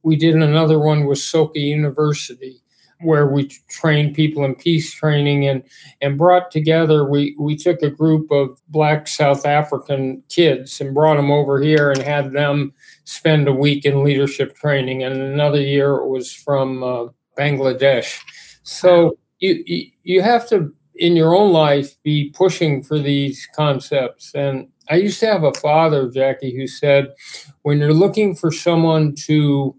We 0.03 0.15
did 0.15 0.35
another 0.35 0.79
one 0.79 1.05
with 1.05 1.19
Soka 1.19 1.55
University 1.55 2.61
where 3.03 3.27
we 3.27 3.49
trained 3.69 4.15
people 4.15 4.45
in 4.45 4.55
peace 4.55 4.93
training 4.93 5.47
and 5.47 5.63
and 6.01 6.19
brought 6.19 6.51
together 6.51 7.03
we 7.03 7.35
we 7.39 7.55
took 7.55 7.81
a 7.81 7.89
group 7.89 8.29
of 8.31 8.59
black 8.67 9.07
south 9.07 9.43
african 9.43 10.21
kids 10.29 10.79
and 10.79 10.93
brought 10.93 11.15
them 11.15 11.31
over 11.31 11.59
here 11.59 11.89
and 11.89 12.01
had 12.01 12.31
them 12.31 12.71
spend 13.05 13.47
a 13.47 13.53
week 13.53 13.85
in 13.85 14.03
leadership 14.03 14.55
training 14.55 15.03
and 15.03 15.15
another 15.15 15.61
year 15.61 15.95
it 15.95 16.07
was 16.07 16.31
from 16.31 16.83
uh, 16.83 17.05
bangladesh 17.37 18.19
so 18.63 19.17
you, 19.41 19.91
you 20.03 20.21
have 20.21 20.47
to 20.49 20.73
in 20.95 21.15
your 21.15 21.35
own 21.35 21.51
life 21.51 21.95
be 22.03 22.31
pushing 22.35 22.83
for 22.83 22.99
these 22.99 23.47
concepts 23.55 24.33
and 24.35 24.67
i 24.89 24.95
used 24.95 25.19
to 25.19 25.25
have 25.25 25.43
a 25.43 25.53
father 25.55 26.09
jackie 26.09 26.55
who 26.55 26.67
said 26.67 27.13
when 27.63 27.79
you're 27.79 27.93
looking 27.93 28.35
for 28.35 28.51
someone 28.51 29.13
to 29.15 29.75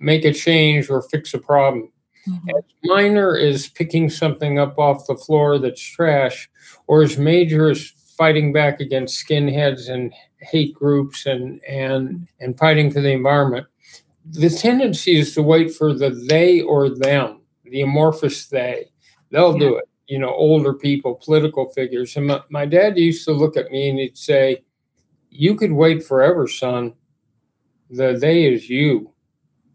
make 0.00 0.24
a 0.24 0.32
change 0.32 0.88
or 0.88 1.02
fix 1.02 1.34
a 1.34 1.38
problem 1.38 1.90
mm-hmm. 2.28 2.48
as 2.50 2.64
minor 2.84 3.36
as 3.36 3.68
picking 3.68 4.08
something 4.08 4.58
up 4.58 4.78
off 4.78 5.06
the 5.06 5.16
floor 5.16 5.58
that's 5.58 5.80
trash 5.80 6.48
or 6.86 7.02
as 7.02 7.18
major 7.18 7.70
as 7.70 7.92
fighting 8.16 8.52
back 8.52 8.80
against 8.80 9.26
skinheads 9.26 9.90
and 9.90 10.12
hate 10.40 10.72
groups 10.74 11.26
and 11.26 11.60
and 11.64 12.26
and 12.40 12.56
fighting 12.58 12.90
for 12.90 13.00
the 13.00 13.12
environment 13.12 13.66
the 14.24 14.50
tendency 14.50 15.18
is 15.18 15.34
to 15.34 15.42
wait 15.42 15.74
for 15.74 15.92
the 15.92 16.10
they 16.28 16.60
or 16.60 16.88
them 16.88 17.35
the 17.70 17.82
amorphous 17.82 18.46
they. 18.46 18.90
They'll 19.30 19.54
yeah. 19.54 19.58
do 19.58 19.76
it. 19.76 19.88
You 20.06 20.20
know, 20.20 20.32
older 20.32 20.72
people, 20.72 21.16
political 21.16 21.68
figures. 21.70 22.16
And 22.16 22.28
my, 22.28 22.40
my 22.48 22.64
dad 22.64 22.96
used 22.96 23.24
to 23.24 23.32
look 23.32 23.56
at 23.56 23.70
me 23.70 23.90
and 23.90 23.98
he'd 23.98 24.16
say, 24.16 24.64
You 25.30 25.56
could 25.56 25.72
wait 25.72 26.04
forever, 26.04 26.46
son. 26.46 26.94
The 27.90 28.16
they 28.18 28.44
is 28.44 28.68
you. 28.68 29.12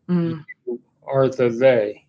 Mm. 0.09 0.45
you 0.65 0.81
are 1.05 1.29
the 1.29 1.49
they. 1.49 2.07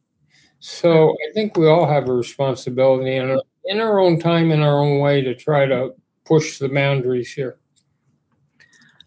So 0.61 1.11
I 1.11 1.33
think 1.35 1.57
we 1.57 1.67
all 1.67 1.87
have 1.87 2.09
a 2.09 2.13
responsibility 2.13 3.17
in, 3.17 3.39
in 3.65 3.81
our 3.81 3.99
own 3.99 4.21
time, 4.21 4.51
in 4.53 4.63
our 4.63 4.79
own 4.79 5.01
way, 5.01 5.21
to 5.21 5.35
try 5.35 5.67
to 5.67 5.95
push 6.25 6.59
the 6.59 6.69
boundaries 6.69 7.33
here. 7.33 7.59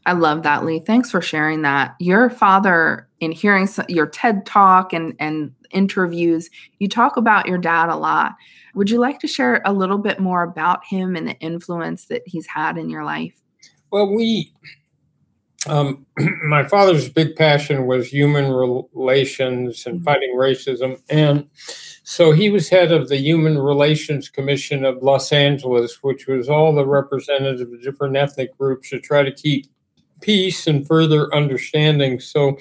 I 0.06 0.14
love 0.14 0.44
that, 0.44 0.66
Leigh. 0.66 0.80
Thanks 0.80 1.10
for 1.10 1.22
sharing 1.22 1.64
that. 1.64 1.96
Your 2.00 2.30
father, 2.30 3.05
in 3.20 3.32
hearing 3.32 3.68
your 3.88 4.08
TED 4.08 4.46
talk 4.46 4.94
and, 4.94 5.14
and 5.20 5.52
interviews, 5.72 6.50
you 6.80 6.88
talk 6.88 7.18
about 7.18 7.48
your 7.48 7.58
dad 7.58 7.90
a 7.90 7.96
lot. 7.96 8.34
Would 8.76 8.90
you 8.90 9.00
like 9.00 9.20
to 9.20 9.28
share 9.28 9.62
a 9.66 9.74
little 9.74 9.98
bit 9.98 10.20
more 10.20 10.44
about 10.44 10.86
him 10.86 11.16
and 11.16 11.28
the 11.28 11.38
influence 11.40 12.06
that 12.06 12.24
he's 12.26 12.48
had 12.48 12.78
in 12.78 12.90
your 12.90 13.04
life? 13.04 13.34
Well, 13.92 14.14
we, 14.14 14.52
um, 15.68 16.06
my 16.44 16.68
father's 16.68 17.10
big 17.10 17.36
passion 17.36 17.86
was 17.86 18.08
human 18.08 18.52
relations 18.52 19.86
and 19.86 19.96
mm-hmm. 19.96 20.04
fighting 20.04 20.36
racism. 20.36 21.00
And 21.10 21.48
so 22.04 22.32
he 22.32 22.50
was 22.50 22.70
head 22.70 22.92
of 22.92 23.10
the 23.10 23.18
Human 23.18 23.58
Relations 23.58 24.30
Commission 24.30 24.86
of 24.86 25.02
Los 25.02 25.32
Angeles, 25.32 26.04
which 26.04 26.28
was 26.28 26.50
all 26.50 26.76
the 26.76 26.86
representatives 26.86 27.62
of 27.62 27.82
different 27.82 28.16
ethnic 28.16 28.56
groups 28.58 28.90
to 28.90 29.00
try 29.00 29.24
to 29.24 29.32
keep 29.32 29.68
peace 30.22 30.68
and 30.68 30.88
further 30.88 31.34
understanding. 31.34 32.20
So 32.20 32.58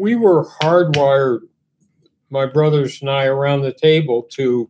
we 0.00 0.16
were 0.16 0.46
hardwired, 0.62 1.40
my 2.30 2.46
brothers 2.46 3.02
and 3.02 3.10
I, 3.10 3.26
around 3.26 3.62
the 3.62 3.72
table 3.72 4.22
to 4.32 4.68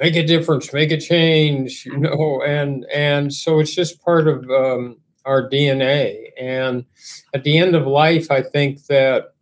make 0.00 0.16
a 0.16 0.26
difference, 0.26 0.72
make 0.72 0.90
a 0.90 1.00
change, 1.00 1.86
you 1.86 1.96
know, 1.96 2.42
and 2.44 2.84
and 2.92 3.32
so 3.32 3.60
it's 3.60 3.74
just 3.74 4.02
part 4.02 4.26
of 4.26 4.50
um, 4.50 4.98
our 5.24 5.48
DNA. 5.48 6.30
And 6.40 6.84
at 7.32 7.44
the 7.44 7.58
end 7.58 7.76
of 7.76 7.86
life, 7.86 8.30
I 8.30 8.42
think 8.42 8.86
that 8.86 9.34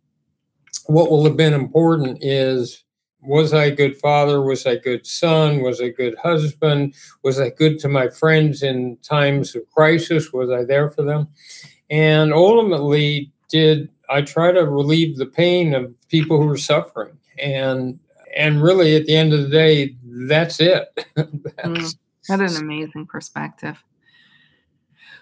what 0.85 1.09
will 1.09 1.23
have 1.25 1.37
been 1.37 1.53
important 1.53 2.19
is 2.21 2.83
was 3.25 3.53
I 3.53 3.65
a 3.65 3.75
good 3.75 3.97
father? 3.97 4.41
Was 4.41 4.67
I 4.67 4.71
a 4.71 4.79
good 4.79 5.07
son? 5.07 5.61
Was 5.61 5.79
I 5.81 5.85
a 5.85 5.91
good 5.91 6.15
husband? 6.21 6.93
Was 7.23 7.39
I 7.39 7.49
good 7.49 7.79
to 7.79 7.87
my 7.87 8.09
friends 8.09 8.61
in 8.61 8.97
times 9.01 9.55
of 9.55 9.63
crisis? 9.71 10.33
Was 10.33 10.51
I 10.51 10.65
there 10.65 10.89
for 10.89 11.03
them? 11.03 11.29
And 11.89 12.33
ultimately, 12.33 13.31
did 13.49 13.89
I 14.09 14.21
try 14.21 14.51
to 14.51 14.65
relieve 14.65 15.17
the 15.17 15.25
pain 15.25 15.73
of 15.73 15.93
people 16.09 16.41
who 16.41 16.49
are 16.49 16.57
suffering? 16.57 17.17
And 17.39 17.99
and 18.35 18.61
really, 18.63 18.95
at 18.95 19.05
the 19.05 19.15
end 19.15 19.33
of 19.33 19.43
the 19.43 19.49
day, 19.49 19.95
that's 20.03 20.59
it. 20.59 20.87
that's, 21.15 21.29
mm, 21.63 21.95
that 22.27 22.41
is 22.41 22.57
an 22.57 22.63
amazing 22.63 23.05
perspective. 23.05 23.83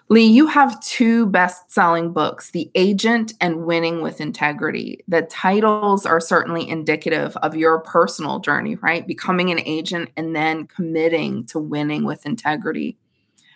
Leigh, 0.09 0.23
you 0.23 0.47
have 0.47 0.81
two 0.81 1.25
best 1.27 1.71
selling 1.71 2.11
books, 2.11 2.51
The 2.51 2.69
Agent 2.75 3.33
and 3.39 3.65
Winning 3.65 4.01
with 4.01 4.19
Integrity. 4.19 5.01
The 5.07 5.21
titles 5.21 6.05
are 6.05 6.19
certainly 6.19 6.67
indicative 6.67 7.37
of 7.37 7.55
your 7.55 7.79
personal 7.79 8.39
journey, 8.39 8.75
right? 8.75 9.07
Becoming 9.07 9.51
an 9.51 9.61
agent 9.65 10.09
and 10.17 10.35
then 10.35 10.67
committing 10.67 11.45
to 11.45 11.59
winning 11.59 12.03
with 12.03 12.25
integrity. 12.25 12.97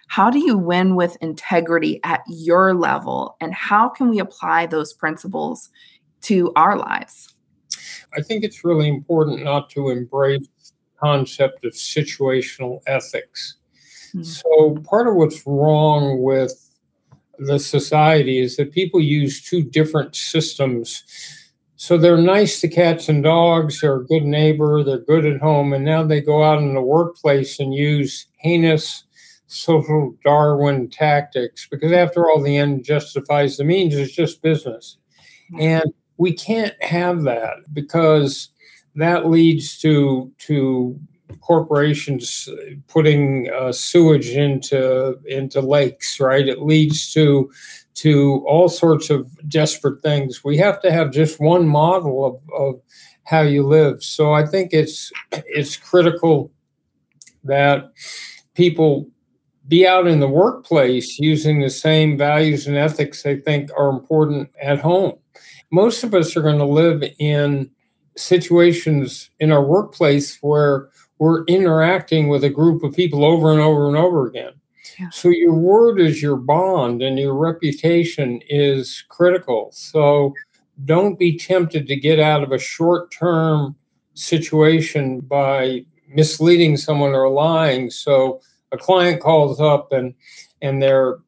How 0.08 0.30
do 0.30 0.40
you 0.40 0.58
win 0.58 0.96
with 0.96 1.18
integrity 1.22 2.00
at 2.04 2.22
your 2.28 2.74
level? 2.74 3.36
And 3.42 3.54
how 3.54 3.90
can 3.90 4.10
we 4.10 4.20
apply 4.20 4.68
those 4.68 4.94
principles 4.94 5.70
to 6.22 6.52
our 6.56 6.78
lives? 6.78 7.34
I 8.18 8.22
think 8.22 8.44
it's 8.44 8.64
really 8.64 8.88
important 8.88 9.44
not 9.44 9.70
to 9.72 9.90
embrace 9.90 10.48
the 10.48 10.72
concept 11.00 11.66
of 11.66 11.74
situational 11.74 12.82
ethics. 12.88 13.58
Mm-hmm. 14.10 14.24
So, 14.24 14.78
part 14.88 15.08
of 15.08 15.16
what's 15.16 15.46
wrong 15.46 16.22
with 16.22 16.66
the 17.38 17.60
society 17.60 18.40
is 18.40 18.56
that 18.58 18.72
people 18.72 19.02
use 19.02 19.42
two 19.42 19.64
different 19.64 20.16
systems. 20.16 21.04
So 21.76 21.98
they're 21.98 22.18
nice 22.18 22.62
to 22.62 22.68
cats 22.68 23.10
and 23.10 23.24
dogs, 23.24 23.82
they're 23.82 23.98
a 23.98 24.06
good 24.06 24.24
neighbor, 24.24 24.84
they're 24.84 25.00
good 25.00 25.26
at 25.26 25.42
home, 25.42 25.74
and 25.74 25.84
now 25.84 26.04
they 26.04 26.22
go 26.22 26.44
out 26.44 26.60
in 26.60 26.74
the 26.74 26.82
workplace 26.82 27.60
and 27.60 27.74
use 27.74 28.28
heinous 28.38 29.04
social 29.48 30.16
Darwin 30.24 30.90
tactics 30.90 31.68
because, 31.70 31.92
after 31.92 32.30
all, 32.30 32.42
the 32.42 32.58
end 32.58 32.84
justifies 32.84 33.58
the 33.58 33.64
means. 33.64 33.96
It's 33.96 34.14
just 34.14 34.42
business. 34.42 34.98
And 35.60 35.94
we 36.18 36.34
can't 36.34 36.74
have 36.82 37.24
that 37.24 37.58
because 37.74 38.50
that 38.96 39.28
leads 39.30 39.78
to 39.80 40.32
to 40.40 41.00
corporations 41.42 42.48
putting 42.88 43.50
uh, 43.52 43.72
sewage 43.72 44.30
into 44.30 45.18
into 45.26 45.60
lakes 45.60 46.20
right 46.20 46.48
it 46.48 46.62
leads 46.62 47.12
to 47.14 47.52
to 47.94 48.44
all 48.48 48.70
sorts 48.70 49.10
of 49.10 49.28
desperate 49.50 50.02
things 50.02 50.44
we 50.44 50.58
have 50.58 50.82
to 50.82 50.92
have 50.92 51.12
just 51.12 51.40
one 51.40 51.68
model 51.68 52.26
of, 52.26 52.40
of 52.58 52.82
how 53.24 53.42
you 53.42 53.64
live 53.64 54.02
so 54.04 54.34
i 54.34 54.46
think 54.46 54.72
it's 54.72 55.12
it's 55.32 55.76
critical 55.76 56.52
that 57.44 57.92
people 58.54 59.08
be 59.68 59.88
out 59.88 60.08
in 60.08 60.20
the 60.20 60.28
workplace 60.28 61.20
using 61.20 61.60
the 61.60 61.70
same 61.70 62.18
values 62.18 62.68
and 62.68 62.78
ethics 62.78 63.24
they 63.24 63.38
think 63.38 63.70
are 63.78 63.90
important 63.90 64.52
at 64.62 64.80
home. 64.80 65.18
Most 65.72 66.04
of 66.04 66.14
us 66.14 66.36
are 66.38 66.42
going 66.42 66.60
to 66.60 66.66
live 66.66 67.04
in 67.20 67.72
situations 68.16 69.30
in 69.40 69.52
our 69.52 69.64
workplace 69.64 70.38
where 70.42 70.90
we're 71.18 71.44
interacting 71.46 72.28
with 72.28 72.44
a 72.44 72.50
group 72.50 72.84
of 72.84 72.96
people 72.96 73.26
over 73.26 73.52
and 73.52 73.62
over 73.62 73.88
and 73.88 73.98
over 73.98 74.28
again. 74.28 74.54
Yeah. 75.00 75.10
So 75.10 75.30
your 75.30 75.54
word 75.54 76.00
is 76.00 76.22
your 76.22 76.38
bond 76.38 77.02
and 77.02 77.18
your 77.18 77.34
reputation 77.34 78.42
is 78.48 79.04
critical. 79.10 79.70
So 79.74 80.34
don't 80.84 81.18
be 81.18 81.38
tempted 81.38 81.88
to 81.88 81.96
get 81.96 82.20
out 82.20 82.44
of 82.44 82.52
a 82.52 82.60
short 82.60 83.12
term 83.12 83.76
situation 84.14 85.22
by 85.22 85.86
misleading 86.08 86.78
someone 86.78 87.12
or 87.12 87.30
lying. 87.30 87.90
So 87.90 88.42
a 88.72 88.78
client 88.78 89.22
calls 89.22 89.60
up 89.60 89.92
and 89.92 90.14
and 90.62 90.82
they're 90.82 91.20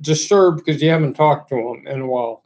disturbed 0.00 0.64
because 0.64 0.82
you 0.82 0.90
haven't 0.90 1.14
talked 1.14 1.48
to 1.50 1.56
them 1.56 1.86
in 1.86 2.02
a 2.02 2.06
while. 2.06 2.44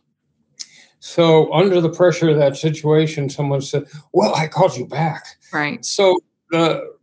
So 1.00 1.52
under 1.52 1.80
the 1.80 1.90
pressure 1.90 2.30
of 2.30 2.38
that 2.38 2.56
situation, 2.56 3.30
someone 3.30 3.60
said, 3.60 3.84
"Well, 4.12 4.34
I 4.34 4.48
called 4.48 4.76
you 4.76 4.86
back." 4.86 5.24
Right. 5.52 5.84
So 5.84 6.18
the 6.50 6.94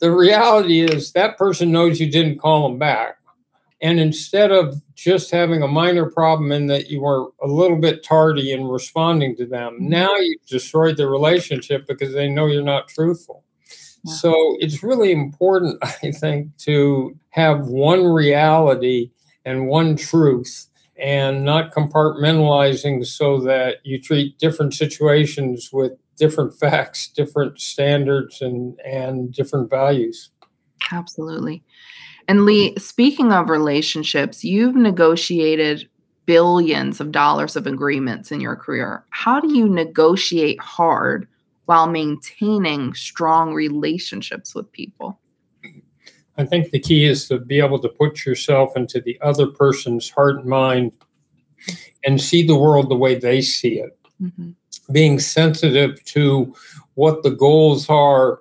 the 0.00 0.10
reality 0.10 0.80
is 0.80 1.12
that 1.12 1.38
person 1.38 1.72
knows 1.72 2.00
you 2.00 2.10
didn't 2.10 2.38
call 2.38 2.68
them 2.68 2.78
back, 2.78 3.16
and 3.80 3.98
instead 3.98 4.50
of 4.50 4.82
just 4.94 5.30
having 5.30 5.62
a 5.62 5.68
minor 5.68 6.10
problem 6.10 6.52
in 6.52 6.66
that 6.66 6.88
you 6.88 7.00
were 7.00 7.28
a 7.42 7.46
little 7.46 7.78
bit 7.78 8.04
tardy 8.04 8.52
in 8.52 8.64
responding 8.64 9.36
to 9.36 9.46
them, 9.46 9.74
mm-hmm. 9.74 9.88
now 9.88 10.14
you've 10.16 10.46
destroyed 10.46 10.96
the 10.96 11.06
relationship 11.06 11.86
because 11.86 12.12
they 12.12 12.28
know 12.28 12.46
you're 12.46 12.62
not 12.62 12.88
truthful. 12.88 13.43
So 14.06 14.56
it's 14.60 14.82
really 14.82 15.12
important, 15.12 15.78
I 15.82 16.10
think, 16.10 16.56
to 16.58 17.16
have 17.30 17.66
one 17.66 18.04
reality 18.04 19.10
and 19.44 19.66
one 19.66 19.96
truth 19.96 20.66
and 20.96 21.44
not 21.44 21.74
compartmentalizing 21.74 23.04
so 23.04 23.40
that 23.40 23.78
you 23.84 24.00
treat 24.00 24.38
different 24.38 24.74
situations 24.74 25.70
with 25.72 25.92
different 26.16 26.54
facts, 26.58 27.08
different 27.08 27.60
standards, 27.60 28.40
and, 28.40 28.78
and 28.80 29.32
different 29.32 29.70
values. 29.70 30.30
Absolutely. 30.92 31.62
And 32.28 32.44
Leigh, 32.44 32.74
speaking 32.76 33.32
of 33.32 33.50
relationships, 33.50 34.44
you've 34.44 34.76
negotiated 34.76 35.88
billions 36.26 37.00
of 37.00 37.12
dollars 37.12 37.54
of 37.54 37.66
agreements 37.66 38.32
in 38.32 38.40
your 38.40 38.56
career. 38.56 39.04
How 39.10 39.40
do 39.40 39.54
you 39.54 39.68
negotiate 39.68 40.60
hard 40.60 41.28
while 41.66 41.86
maintaining 41.86 42.94
strong 42.94 43.54
relationships 43.54 44.54
with 44.54 44.70
people? 44.72 45.20
I 46.36 46.44
think 46.44 46.70
the 46.70 46.80
key 46.80 47.04
is 47.04 47.28
to 47.28 47.38
be 47.38 47.60
able 47.60 47.78
to 47.78 47.88
put 47.88 48.26
yourself 48.26 48.76
into 48.76 49.00
the 49.00 49.18
other 49.20 49.46
person's 49.46 50.10
heart 50.10 50.36
and 50.36 50.46
mind 50.46 50.92
and 52.04 52.20
see 52.20 52.46
the 52.46 52.56
world 52.56 52.88
the 52.88 52.96
way 52.96 53.14
they 53.14 53.40
see 53.40 53.78
it. 53.78 53.96
Mm-hmm. 54.20 54.50
Being 54.92 55.18
sensitive 55.18 56.02
to 56.04 56.54
what 56.94 57.22
the 57.22 57.30
goals 57.30 57.88
are 57.88 58.40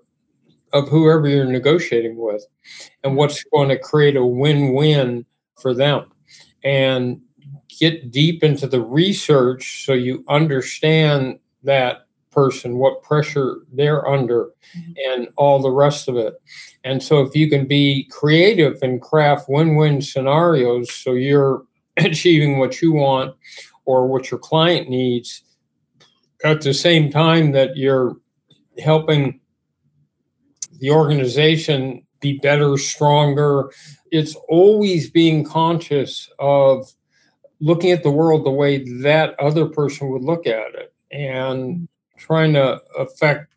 of 0.74 0.90
whoever 0.90 1.28
you're 1.28 1.46
negotiating 1.46 2.18
with 2.18 2.46
and 3.04 3.16
what's 3.16 3.44
going 3.54 3.70
to 3.70 3.78
create 3.78 4.16
a 4.16 4.26
win 4.26 4.74
win 4.74 5.26
for 5.56 5.74
them. 5.74 6.12
And 6.64 7.22
get 7.80 8.12
deep 8.12 8.44
into 8.44 8.68
the 8.68 8.82
research 8.82 9.86
so 9.86 9.94
you 9.94 10.24
understand 10.28 11.40
that 11.64 12.03
person, 12.34 12.78
what 12.78 13.04
pressure 13.04 13.58
they're 13.72 14.08
under, 14.08 14.50
mm-hmm. 14.78 14.92
and 15.12 15.28
all 15.38 15.62
the 15.62 15.72
rest 15.72 16.08
of 16.08 16.16
it. 16.16 16.36
And 16.84 17.02
so, 17.02 17.22
if 17.22 17.36
you 17.36 17.50
can 17.50 17.68
be 17.68 18.10
creative 18.12 18.80
and 18.82 19.02
craft 19.02 19.46
win 19.48 19.76
win 19.76 20.02
scenarios 20.02 20.92
so 20.92 21.14
you're 21.14 21.64
achieving 21.98 22.58
what 22.58 22.82
you 22.82 22.94
want 22.94 23.36
or 23.86 24.08
what 24.08 24.32
your 24.32 24.40
client 24.40 24.90
needs 24.90 25.44
at 26.44 26.62
the 26.62 26.74
same 26.74 27.10
time 27.10 27.52
that 27.52 27.78
you're 27.78 28.18
helping 28.80 29.40
the 30.80 30.92
organization 30.92 32.06
be 32.20 32.40
better, 32.40 32.78
stronger, 32.78 33.72
it's 34.12 34.36
always 34.50 35.10
being 35.10 35.44
conscious 35.44 36.30
of 36.40 36.92
looking 37.60 37.92
at 37.92 38.04
the 38.04 38.12
world 38.12 38.46
the 38.46 38.52
way 38.52 38.84
that 39.02 39.40
other 39.40 39.66
person 39.66 40.10
would 40.10 40.24
look 40.24 40.46
at 40.48 40.74
it 40.76 40.94
and 41.12 41.88
trying 42.24 42.54
to 42.54 42.80
affect 42.98 43.54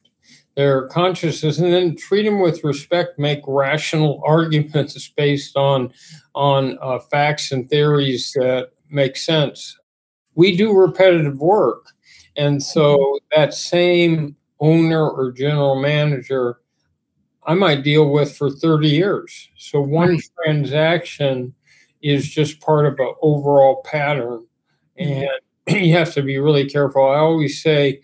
their 0.56 0.88
consciousness 0.88 1.58
and 1.58 1.72
then 1.72 1.94
treat 1.96 2.24
them 2.24 2.40
with 2.40 2.64
respect 2.64 3.18
make 3.18 3.40
rational 3.46 4.22
arguments 4.26 5.08
based 5.08 5.56
on 5.56 5.92
on 6.34 6.78
uh, 6.82 6.98
facts 6.98 7.52
and 7.52 7.68
theories 7.68 8.32
that 8.34 8.70
make 8.90 9.16
sense. 9.16 9.78
We 10.34 10.56
do 10.56 10.76
repetitive 10.76 11.38
work. 11.38 11.86
And 12.36 12.62
so 12.62 13.18
that 13.34 13.54
same 13.54 14.36
owner 14.60 15.08
or 15.08 15.32
general 15.32 15.80
manager 15.80 16.58
i 17.46 17.54
might 17.54 17.84
deal 17.84 18.10
with 18.10 18.36
for 18.36 18.50
30 18.50 18.88
years. 18.88 19.48
So 19.56 19.80
one 19.80 20.18
transaction 20.42 21.54
is 22.02 22.28
just 22.28 22.60
part 22.60 22.86
of 22.86 22.98
an 22.98 23.14
overall 23.22 23.82
pattern. 23.84 24.46
Mm-hmm. 25.00 25.26
and 25.68 25.84
you 25.86 25.92
have 25.94 26.12
to 26.14 26.22
be 26.22 26.38
really 26.38 26.68
careful. 26.68 27.08
I 27.08 27.18
always 27.18 27.62
say 27.62 28.00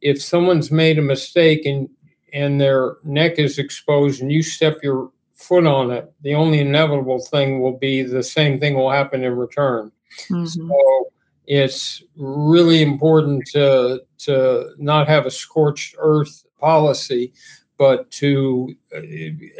if 0.00 0.22
someone's 0.22 0.70
made 0.70 0.98
a 0.98 1.02
mistake 1.02 1.64
and 1.64 1.88
and 2.32 2.60
their 2.60 2.96
neck 3.04 3.38
is 3.38 3.58
exposed 3.58 4.20
and 4.20 4.30
you 4.30 4.42
step 4.42 4.78
your 4.82 5.10
foot 5.32 5.66
on 5.66 5.90
it, 5.90 6.12
the 6.22 6.34
only 6.34 6.60
inevitable 6.60 7.20
thing 7.20 7.60
will 7.60 7.76
be 7.76 8.02
the 8.02 8.22
same 8.22 8.58
thing 8.58 8.74
will 8.74 8.90
happen 8.90 9.22
in 9.24 9.36
return. 9.36 9.92
Mm-hmm. 10.28 10.44
So 10.46 11.12
it's 11.46 12.02
really 12.16 12.82
important 12.82 13.46
to 13.52 14.02
to 14.18 14.70
not 14.78 15.08
have 15.08 15.26
a 15.26 15.30
scorched 15.30 15.94
earth 15.98 16.44
policy, 16.58 17.32
but 17.78 18.10
to 18.10 18.74
uh, 18.96 19.00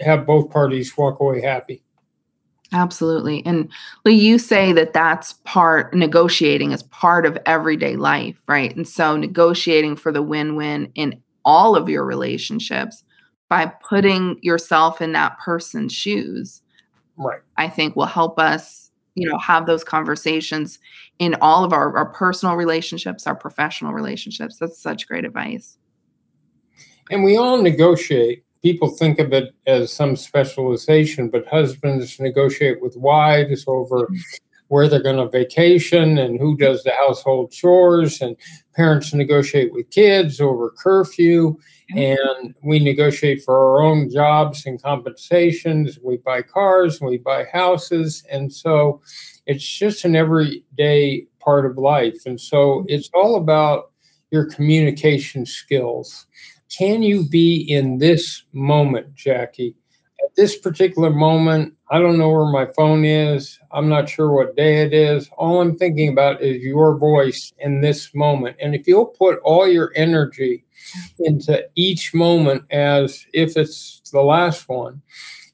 have 0.05 0.27
both 0.27 0.51
parties 0.51 0.97
walk 0.97 1.21
away 1.21 1.41
happy. 1.41 1.83
Absolutely. 2.73 3.45
And 3.47 3.71
you 4.05 4.39
say 4.39 4.73
that 4.73 4.93
that's 4.93 5.35
part 5.45 5.95
negotiating 5.95 6.73
is 6.73 6.83
part 6.85 7.25
of 7.25 7.39
everyday 7.47 7.95
life, 7.97 8.41
right? 8.49 8.75
And 8.75 8.89
so 8.89 9.17
negotiating 9.17 9.97
for 9.97 10.11
the 10.11 10.23
win-win 10.23 10.91
in 10.97 11.23
all 11.45 11.77
of 11.77 11.89
your 11.89 12.05
relationships 12.05 13.05
by 13.49 13.67
putting 13.67 14.39
yourself 14.43 15.01
in 15.01 15.13
that 15.13 15.39
person's 15.39 15.93
shoes 15.93 16.63
right 17.17 17.41
i 17.57 17.69
think 17.69 17.97
will 17.97 18.05
help 18.05 18.39
us 18.39 18.91
you 19.15 19.29
know 19.29 19.39
have 19.39 19.67
those 19.67 19.85
conversations 19.85 20.79
in 21.19 21.35
all 21.41 21.65
of 21.65 21.73
our, 21.73 21.97
our 21.97 22.07
personal 22.07 22.57
relationships 22.57 23.27
our 23.27 23.35
professional 23.35 23.93
relationships 23.93 24.59
that's 24.59 24.79
such 24.79 25.07
great 25.07 25.25
advice 25.25 25.79
and 27.11 27.23
we 27.23 27.37
all 27.37 27.63
negotiate 27.63 28.45
people 28.67 28.89
think 28.89 29.21
of 29.21 29.33
it 29.33 29.55
as 29.69 29.93
some 29.93 30.17
specialization 30.17 31.29
but 31.29 31.47
husbands 31.47 32.19
negotiate 32.19 32.83
with 32.83 32.97
wives 32.97 33.63
over 33.69 34.07
mm-hmm. 34.07 34.17
where 34.67 34.89
they're 34.89 35.01
going 35.01 35.25
to 35.25 35.29
vacation 35.29 36.19
and 36.19 36.41
who 36.41 36.57
does 36.57 36.83
the 36.83 36.91
household 36.91 37.53
chores 37.53 38.21
and 38.21 38.37
parents 38.75 39.15
negotiate 39.15 39.73
with 39.73 39.89
kids 39.91 40.41
over 40.41 40.75
curfew 40.77 41.57
and 41.95 42.57
we 42.65 42.81
negotiate 42.81 43.41
for 43.45 43.55
our 43.55 43.83
own 43.83 44.11
jobs 44.11 44.67
and 44.67 44.83
compensations. 44.83 46.01
We 46.03 46.17
buy 46.17 46.43
cars 46.43 47.01
we 47.01 47.19
buy 47.19 47.45
houses 47.53 48.25
and 48.33 48.53
so 48.53 49.01
it's 49.47 49.65
just 49.65 50.05
an 50.05 50.17
everyday 50.17 51.29
part 51.39 51.67
of 51.67 51.79
life. 51.79 52.27
And 52.27 52.41
so 52.41 52.85
it's 52.89 53.11
all 53.15 53.37
about 53.37 53.93
your 54.33 54.47
communication 54.51 55.47
skills 55.47 56.27
can 56.77 57.03
you 57.03 57.29
be 57.29 57.57
in 57.57 57.99
this 57.99 58.45
moment 58.53 59.15
jackie 59.15 59.75
at 60.25 60.35
this 60.37 60.57
particular 60.59 61.11
moment 61.11 61.77
I 61.89 62.01
don't 62.01 62.19
know 62.19 62.31
where 62.31 62.51
my 62.51 62.67
phone 62.73 63.05
is. 63.05 63.61
I'm 63.71 63.89
not 63.89 64.09
sure 64.09 64.33
what 64.33 64.57
day 64.57 64.83
it 64.83 64.93
is. 64.93 65.31
All 65.39 65.61
I'm 65.61 65.77
thinking 65.77 66.09
about 66.09 66.43
is 66.43 66.61
your 66.61 66.99
voice 66.99 67.53
in 67.59 67.81
this 67.81 68.13
moment. 68.13 68.57
And 68.61 68.75
if 68.75 68.89
you'll 68.89 69.07
put 69.07 69.39
all 69.45 69.69
your 69.69 69.93
energy 69.95 70.65
into 71.21 71.65
each 71.77 72.13
moment 72.13 72.65
as 72.73 73.25
if 73.33 73.57
it's 73.57 74.03
the 74.13 74.21
last 74.21 74.69
one 74.69 75.03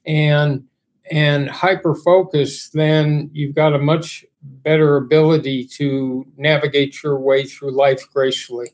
and 0.05 0.63
and 1.11 1.49
hyper 1.49 1.93
focus, 1.93 2.69
then 2.69 3.29
you've 3.33 3.53
got 3.53 3.73
a 3.73 3.79
much 3.79 4.25
better 4.41 4.95
ability 4.97 5.65
to 5.65 6.25
navigate 6.37 7.03
your 7.03 7.19
way 7.19 7.45
through 7.45 7.71
life 7.71 8.09
gracefully. 8.11 8.69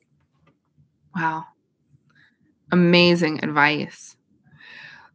Wow. 1.13 1.47
Amazing 2.71 3.43
advice. 3.43 4.15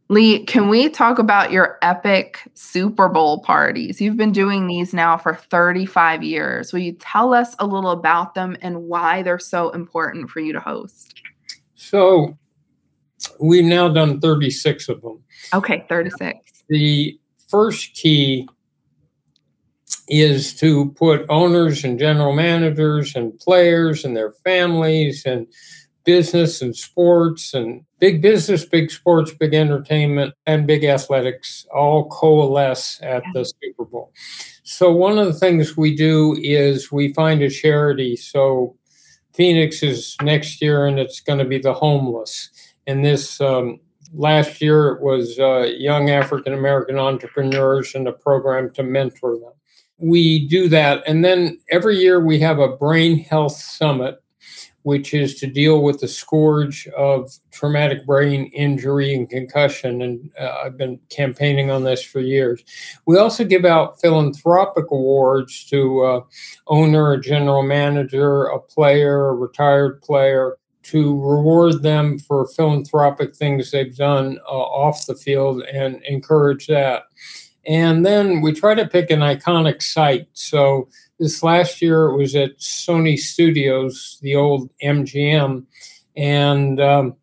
Leigh, 0.07 0.43
can 0.45 0.69
we 0.69 0.87
talk 0.89 1.17
about 1.17 1.51
your 1.51 1.79
epic 1.81 2.43
Super 2.53 3.09
Bowl 3.09 3.39
parties? 3.39 3.99
You've 3.99 4.17
been 4.17 4.31
doing 4.31 4.67
these 4.67 4.93
now 4.93 5.17
for 5.17 5.33
35 5.33 6.21
years. 6.21 6.71
Will 6.71 6.81
you 6.81 6.91
tell 6.93 7.33
us 7.33 7.55
a 7.57 7.65
little 7.65 7.89
about 7.89 8.35
them 8.35 8.55
and 8.61 8.83
why 8.83 9.23
they're 9.23 9.39
so 9.39 9.71
important 9.71 10.29
for 10.29 10.41
you 10.41 10.53
to 10.53 10.59
host? 10.59 11.21
So, 11.73 12.37
we've 13.39 13.65
now 13.65 13.89
done 13.89 14.19
36 14.19 14.89
of 14.89 15.01
them. 15.01 15.23
Okay, 15.53 15.85
36. 15.89 16.63
The 16.69 17.19
first 17.47 17.95
key 17.95 18.47
is 20.07 20.53
to 20.59 20.91
put 20.91 21.25
owners 21.29 21.83
and 21.83 21.97
general 21.97 22.33
managers 22.33 23.15
and 23.15 23.37
players 23.39 24.05
and 24.05 24.15
their 24.15 24.31
families 24.31 25.25
and 25.25 25.47
business 26.05 26.61
and 26.61 26.75
sports 26.75 27.53
and 27.53 27.83
big 27.99 28.21
business, 28.21 28.63
big 28.63 28.91
sports, 28.91 29.33
big 29.33 29.53
entertainment, 29.53 30.33
and 30.45 30.67
big 30.67 30.83
athletics 30.85 31.65
all 31.73 32.07
coalesce 32.09 32.99
at 33.01 33.23
the 33.33 33.43
Super 33.43 33.83
Bowl. 33.83 34.13
So, 34.63 34.91
one 34.91 35.17
of 35.17 35.25
the 35.25 35.33
things 35.33 35.75
we 35.75 35.95
do 35.95 36.35
is 36.39 36.91
we 36.91 37.13
find 37.13 37.41
a 37.41 37.49
charity. 37.49 38.15
So, 38.15 38.77
Phoenix 39.33 39.83
is 39.83 40.15
next 40.21 40.61
year, 40.61 40.85
and 40.85 40.97
it's 40.97 41.19
going 41.19 41.39
to 41.39 41.45
be 41.45 41.57
the 41.57 41.73
homeless. 41.73 42.49
And 42.87 43.03
this 43.03 43.41
um, 43.41 43.79
last 44.13 44.61
year, 44.61 44.89
it 44.89 45.01
was 45.01 45.37
uh, 45.39 45.67
young 45.77 46.09
African 46.09 46.53
American 46.53 46.97
entrepreneurs 46.97 47.95
and 47.95 48.07
a 48.07 48.13
program 48.13 48.71
to 48.71 48.83
mentor 48.83 49.37
them. 49.39 49.51
We 49.97 50.47
do 50.47 50.67
that. 50.69 51.03
And 51.07 51.23
then 51.23 51.59
every 51.71 51.97
year, 51.97 52.19
we 52.19 52.39
have 52.39 52.59
a 52.59 52.75
brain 52.75 53.19
health 53.19 53.55
summit 53.55 54.21
which 54.85 55.15
is 55.15 55.33
to 55.33 55.47
deal 55.47 55.81
with 55.81 55.99
the 55.99 56.07
scourge 56.07 56.87
of 56.89 57.33
traumatic 57.51 58.05
brain 58.05 58.45
injury 58.53 59.15
and 59.15 59.27
concussion. 59.27 59.99
And 60.03 60.29
uh, 60.39 60.57
I've 60.63 60.77
been 60.77 60.99
campaigning 61.09 61.71
on 61.71 61.83
this 61.83 62.03
for 62.03 62.19
years. 62.19 62.63
We 63.07 63.17
also 63.17 63.43
give 63.43 63.65
out 63.65 63.99
philanthropic 63.99 64.85
awards 64.91 65.65
to 65.71 66.01
uh, 66.03 66.21
owner, 66.67 67.13
a 67.13 67.19
general 67.19 67.63
manager, 67.63 68.43
a 68.43 68.59
player, 68.59 69.29
a 69.29 69.33
retired 69.33 70.03
player. 70.03 70.57
To 70.91 71.19
reward 71.19 71.81
them 71.81 72.19
for 72.19 72.47
philanthropic 72.47 73.35
things 73.35 73.71
they've 73.71 73.95
done 73.95 74.37
uh, 74.47 74.51
off 74.51 75.07
the 75.07 75.15
field 75.15 75.63
and 75.63 75.99
encourage 76.03 76.67
that. 76.67 77.05
And 77.65 78.05
then 78.05 78.41
we 78.41 78.53
try 78.53 78.75
to 78.75 78.87
pick 78.87 79.09
an 79.09 79.21
iconic 79.21 79.81
site. 79.81 80.27
So 80.33 80.87
this 81.19 81.43
last 81.43 81.81
year 81.81 82.05
it 82.07 82.17
was 82.17 82.35
at 82.35 82.57
Sony 82.57 83.17
Studios, 83.17 84.17
the 84.21 84.35
old 84.35 84.69
MGM, 84.83 85.65
and 86.15 86.79
um, 86.79 87.15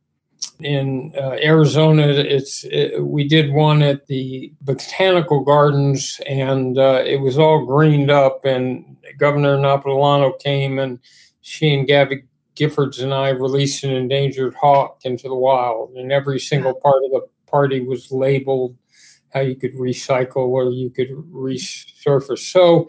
in 0.61 1.13
uh, 1.17 1.37
Arizona, 1.43 2.07
it's 2.07 2.65
it, 2.65 3.03
we 3.03 3.27
did 3.27 3.53
one 3.53 3.83
at 3.83 4.07
the 4.07 4.53
Botanical 4.61 5.45
Gardens, 5.45 6.21
and 6.27 6.79
uh, 6.79 7.03
it 7.05 7.21
was 7.21 7.39
all 7.39 7.67
greened 7.67 8.11
up. 8.11 8.45
And 8.45 8.97
Governor 9.19 9.57
Napolitano 9.57 10.39
came, 10.39 10.79
and 10.79 10.99
she 11.41 11.75
and 11.75 11.87
Gabby 11.87 12.25
Giffords 12.55 13.03
and 13.03 13.15
I 13.15 13.31
released 13.31 13.85
an 13.85 13.91
endangered 13.91 14.55
hawk 14.55 15.01
into 15.05 15.29
the 15.29 15.35
wild, 15.35 15.95
and 15.97 16.13
every 16.13 16.39
single 16.39 16.75
part 16.75 17.03
of 17.05 17.11
the 17.11 17.27
party 17.47 17.81
was 17.81 18.11
labeled 18.11 18.77
how 19.33 19.41
you 19.41 19.57
could 19.57 19.75
recycle 19.75 20.49
or 20.49 20.71
you 20.71 20.91
could 20.91 21.11
resurface. 21.33 22.51
So 22.51 22.89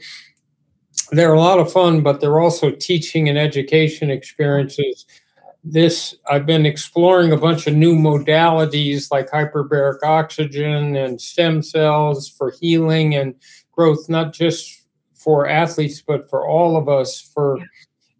they're 1.17 1.33
a 1.33 1.39
lot 1.39 1.59
of 1.59 1.71
fun, 1.71 2.01
but 2.01 2.19
they're 2.19 2.39
also 2.39 2.71
teaching 2.71 3.29
and 3.29 3.37
education 3.37 4.09
experiences. 4.09 5.05
This 5.63 6.15
I've 6.29 6.45
been 6.45 6.65
exploring 6.65 7.31
a 7.31 7.37
bunch 7.37 7.67
of 7.67 7.75
new 7.75 7.95
modalities 7.95 9.11
like 9.11 9.29
hyperbaric 9.29 10.03
oxygen 10.03 10.95
and 10.95 11.21
stem 11.21 11.61
cells 11.61 12.27
for 12.27 12.51
healing 12.59 13.15
and 13.15 13.35
growth, 13.71 14.09
not 14.09 14.33
just 14.33 14.85
for 15.13 15.47
athletes, 15.47 16.01
but 16.01 16.29
for 16.29 16.45
all 16.47 16.75
of 16.75 16.89
us 16.89 17.21
for 17.21 17.57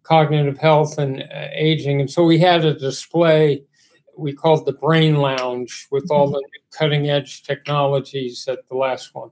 cognitive 0.04 0.58
health 0.58 0.98
and 0.98 1.22
uh, 1.22 1.48
aging. 1.52 2.00
And 2.00 2.10
so 2.10 2.24
we 2.24 2.38
had 2.38 2.64
a 2.64 2.74
display 2.74 3.62
we 4.16 4.32
called 4.32 4.64
the 4.64 4.72
Brain 4.72 5.16
Lounge 5.16 5.88
with 5.90 6.10
all 6.10 6.26
mm-hmm. 6.26 6.34
the 6.34 6.78
cutting 6.78 7.10
edge 7.10 7.42
technologies 7.42 8.46
at 8.48 8.66
the 8.68 8.76
last 8.76 9.14
one. 9.14 9.30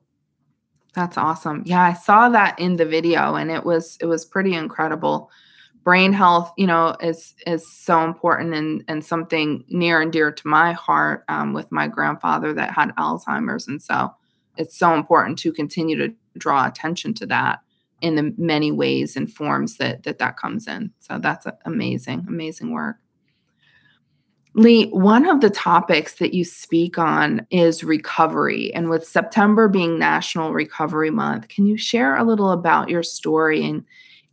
That's 0.95 1.17
awesome. 1.17 1.63
Yeah, 1.65 1.83
I 1.83 1.95
saw 1.95 2.29
that 2.31 2.59
in 2.59 2.77
the 2.77 2.85
video 2.85 3.35
and 3.35 3.51
it 3.51 3.65
was 3.65 3.97
it 4.01 4.07
was 4.07 4.25
pretty 4.25 4.55
incredible. 4.55 5.31
Brain 5.85 6.13
health, 6.13 6.53
you 6.57 6.67
know, 6.67 6.95
is 7.01 7.35
is 7.47 7.67
so 7.71 8.05
important 8.05 8.55
and 8.55 8.85
and 8.89 9.05
something 9.05 9.65
near 9.69 10.01
and 10.01 10.13
dear 10.13 10.31
to 10.31 10.49
my 10.49 10.73
heart 10.73 11.25
um, 11.29 11.55
with 11.55 11.73
my 11.73 11.89
grandfather 11.89 12.53
that 12.55 12.73
had 12.73 12.95
Alzheimer's, 12.97 13.67
and 13.67 13.83
so 13.83 14.15
it's 14.57 14.77
so 14.77 14.95
important 14.95 15.39
to 15.41 15.53
continue 15.53 15.97
to 15.97 16.15
draw 16.39 16.67
attention 16.67 17.15
to 17.15 17.27
that 17.27 17.61
in 18.03 18.17
the 18.17 18.35
many 18.37 18.71
ways 18.71 19.17
and 19.17 19.33
forms 19.33 19.79
that 19.79 20.03
that 20.05 20.19
that 20.19 20.37
comes 20.37 20.69
in. 20.69 20.93
So 20.99 21.19
that's 21.19 21.47
amazing, 21.65 22.27
amazing 22.29 22.71
work. 22.71 22.97
Leigh, 24.55 24.91
one 24.91 25.27
of 25.27 25.41
the 25.41 25.49
topics 25.49 26.15
that 26.17 26.35
you 26.35 26.45
speak 26.45 26.99
on 26.99 27.47
is 27.51 27.83
recovery. 27.83 28.73
And 28.75 28.91
with 28.91 29.07
September 29.07 29.67
being 29.67 29.99
National 29.99 30.53
Recovery 30.53 31.11
Month, 31.11 31.49
can 31.49 31.65
you 31.67 31.79
share 31.79 32.17
a 32.17 32.25
little 32.25 32.51
about 32.51 32.91
your 32.91 33.03
story 33.03 33.65
and 33.65 33.85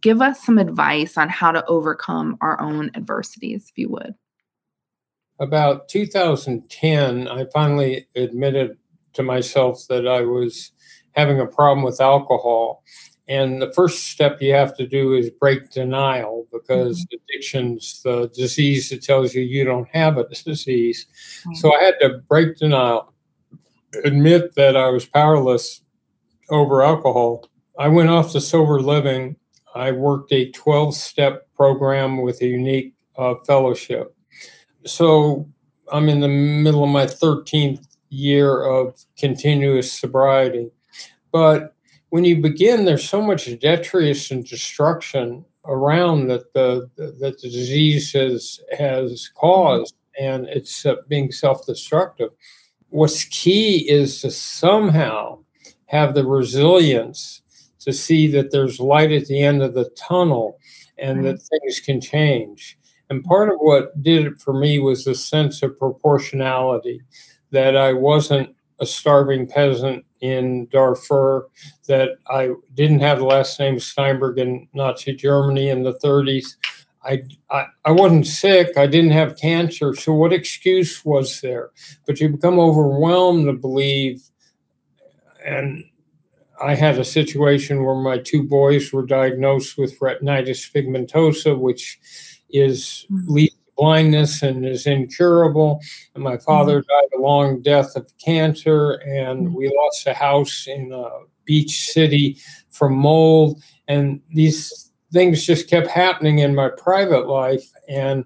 give 0.01 0.21
us 0.21 0.43
some 0.43 0.57
advice 0.57 1.17
on 1.17 1.29
how 1.29 1.51
to 1.51 1.65
overcome 1.67 2.37
our 2.41 2.59
own 2.59 2.91
adversities, 2.95 3.67
if 3.69 3.77
you 3.77 3.89
would? 3.89 4.15
About 5.39 5.87
2010, 5.87 7.27
I 7.29 7.45
finally 7.53 8.07
admitted 8.13 8.77
to 9.13 9.23
myself 9.23 9.85
that 9.87 10.05
I 10.05 10.21
was 10.21 10.71
having 11.13 11.39
a 11.39 11.45
problem 11.45 11.83
with 11.83 12.01
alcohol. 12.01 12.83
And 13.29 13.61
the 13.61 13.71
first 13.73 14.09
step 14.09 14.41
you 14.41 14.53
have 14.55 14.75
to 14.77 14.87
do 14.87 15.13
is 15.13 15.29
break 15.29 15.69
denial 15.69 16.47
because 16.51 17.05
mm-hmm. 17.05 17.15
addiction's 17.15 18.01
the 18.01 18.27
disease 18.35 18.89
that 18.89 19.03
tells 19.03 19.35
you 19.35 19.43
you 19.43 19.63
don't 19.63 19.87
have 19.93 20.17
a 20.17 20.27
disease. 20.45 21.05
Mm-hmm. 21.41 21.53
So 21.53 21.73
I 21.75 21.83
had 21.83 21.99
to 22.01 22.17
break 22.27 22.57
denial, 22.57 23.13
admit 24.03 24.55
that 24.55 24.75
I 24.75 24.89
was 24.89 25.05
powerless 25.05 25.81
over 26.49 26.81
alcohol. 26.81 27.47
I 27.77 27.87
went 27.87 28.09
off 28.09 28.31
to 28.31 28.41
sober 28.41 28.81
living. 28.81 29.35
I 29.75 29.91
worked 29.91 30.33
a 30.33 30.49
12 30.51 30.95
step 30.95 31.47
program 31.55 32.23
with 32.23 32.41
a 32.41 32.47
unique 32.47 32.95
uh, 33.15 33.35
fellowship. 33.45 34.15
So 34.85 35.47
I'm 35.91 36.09
in 36.09 36.19
the 36.19 36.27
middle 36.27 36.83
of 36.83 36.89
my 36.89 37.05
13th 37.05 37.85
year 38.09 38.63
of 38.63 38.99
continuous 39.19 39.91
sobriety. 39.91 40.71
But 41.31 41.75
when 42.09 42.25
you 42.25 42.41
begin, 42.41 42.85
there's 42.85 43.07
so 43.07 43.21
much 43.21 43.45
detritus 43.59 44.31
and 44.31 44.45
destruction 44.45 45.45
around 45.65 46.27
that 46.27 46.53
the 46.53 46.89
that 46.97 47.39
the 47.41 47.49
disease 47.49 48.13
has 48.13 48.59
has 48.77 49.29
caused, 49.35 49.95
and 50.19 50.47
it's 50.47 50.85
uh, 50.85 50.95
being 51.07 51.31
self-destructive. 51.31 52.29
What's 52.89 53.25
key 53.25 53.89
is 53.89 54.21
to 54.21 54.31
somehow 54.31 55.39
have 55.85 56.13
the 56.13 56.25
resilience 56.25 57.41
to 57.79 57.93
see 57.93 58.27
that 58.27 58.51
there's 58.51 58.79
light 58.79 59.11
at 59.11 59.27
the 59.27 59.41
end 59.41 59.61
of 59.61 59.73
the 59.73 59.89
tunnel, 59.95 60.59
and 60.97 61.23
that 61.25 61.41
things 61.41 61.79
can 61.79 62.01
change. 62.01 62.77
And 63.09 63.23
part 63.23 63.49
of 63.49 63.57
what 63.59 64.01
did 64.03 64.25
it 64.25 64.39
for 64.39 64.53
me 64.53 64.79
was 64.79 65.03
the 65.03 65.15
sense 65.15 65.63
of 65.63 65.77
proportionality, 65.77 67.01
that 67.51 67.75
I 67.75 67.93
wasn't 67.93 68.55
a 68.79 68.85
starving 68.85 69.47
peasant 69.47 70.05
in 70.21 70.67
Darfur, 70.67 71.49
that 71.87 72.17
I 72.29 72.51
didn't 72.73 72.99
have 72.99 73.19
the 73.19 73.25
last 73.25 73.59
name 73.59 73.79
Steinberg 73.79 74.37
in 74.37 74.67
Nazi 74.73 75.13
Germany 75.13 75.69
in 75.69 75.83
the 75.83 75.93
30s. 75.93 76.55
I, 77.03 77.23
I, 77.49 77.65
I 77.85 77.91
wasn't 77.91 78.27
sick. 78.27 78.77
I 78.77 78.85
didn't 78.85 79.11
have 79.11 79.37
cancer. 79.37 79.95
So, 79.95 80.13
what 80.13 80.33
excuse 80.33 81.03
was 81.05 81.39
there? 81.41 81.71
But 82.05 82.19
you 82.19 82.29
become 82.29 82.59
overwhelmed 82.59 83.45
to 83.45 83.53
believe. 83.53 84.21
And 85.45 85.85
I 86.61 86.75
had 86.75 86.99
a 86.99 87.05
situation 87.05 87.85
where 87.85 87.95
my 87.95 88.17
two 88.17 88.43
boys 88.43 88.91
were 88.91 89.05
diagnosed 89.05 89.77
with 89.77 89.97
retinitis 89.99 90.71
pigmentosa, 90.73 91.57
which 91.57 91.99
is 92.49 93.05
mm-hmm. 93.09 93.33
leads 93.33 93.55
blindness 93.79 94.43
and 94.43 94.65
is 94.65 94.85
incurable. 94.85 95.79
And 96.13 96.23
my 96.23 96.37
father 96.37 96.81
mm-hmm. 96.81 96.87
died 96.89 97.17
a 97.17 97.21
long 97.21 97.61
death 97.61 97.95
of 97.95 98.11
cancer, 98.23 99.01
and 99.05 99.47
mm-hmm. 99.47 99.55
we 99.55 99.73
lost 99.75 100.05
a 100.07 100.13
house 100.13 100.67
in 100.67 100.91
a 100.91 101.09
beach 101.45 101.91
city 101.91 102.37
from 102.69 102.93
mold. 102.93 103.61
And 103.87 104.21
these 104.33 104.91
things 105.13 105.45
just 105.45 105.69
kept 105.69 105.87
happening 105.87 106.39
in 106.39 106.53
my 106.53 106.69
private 106.69 107.27
life, 107.27 107.65
and 107.87 108.25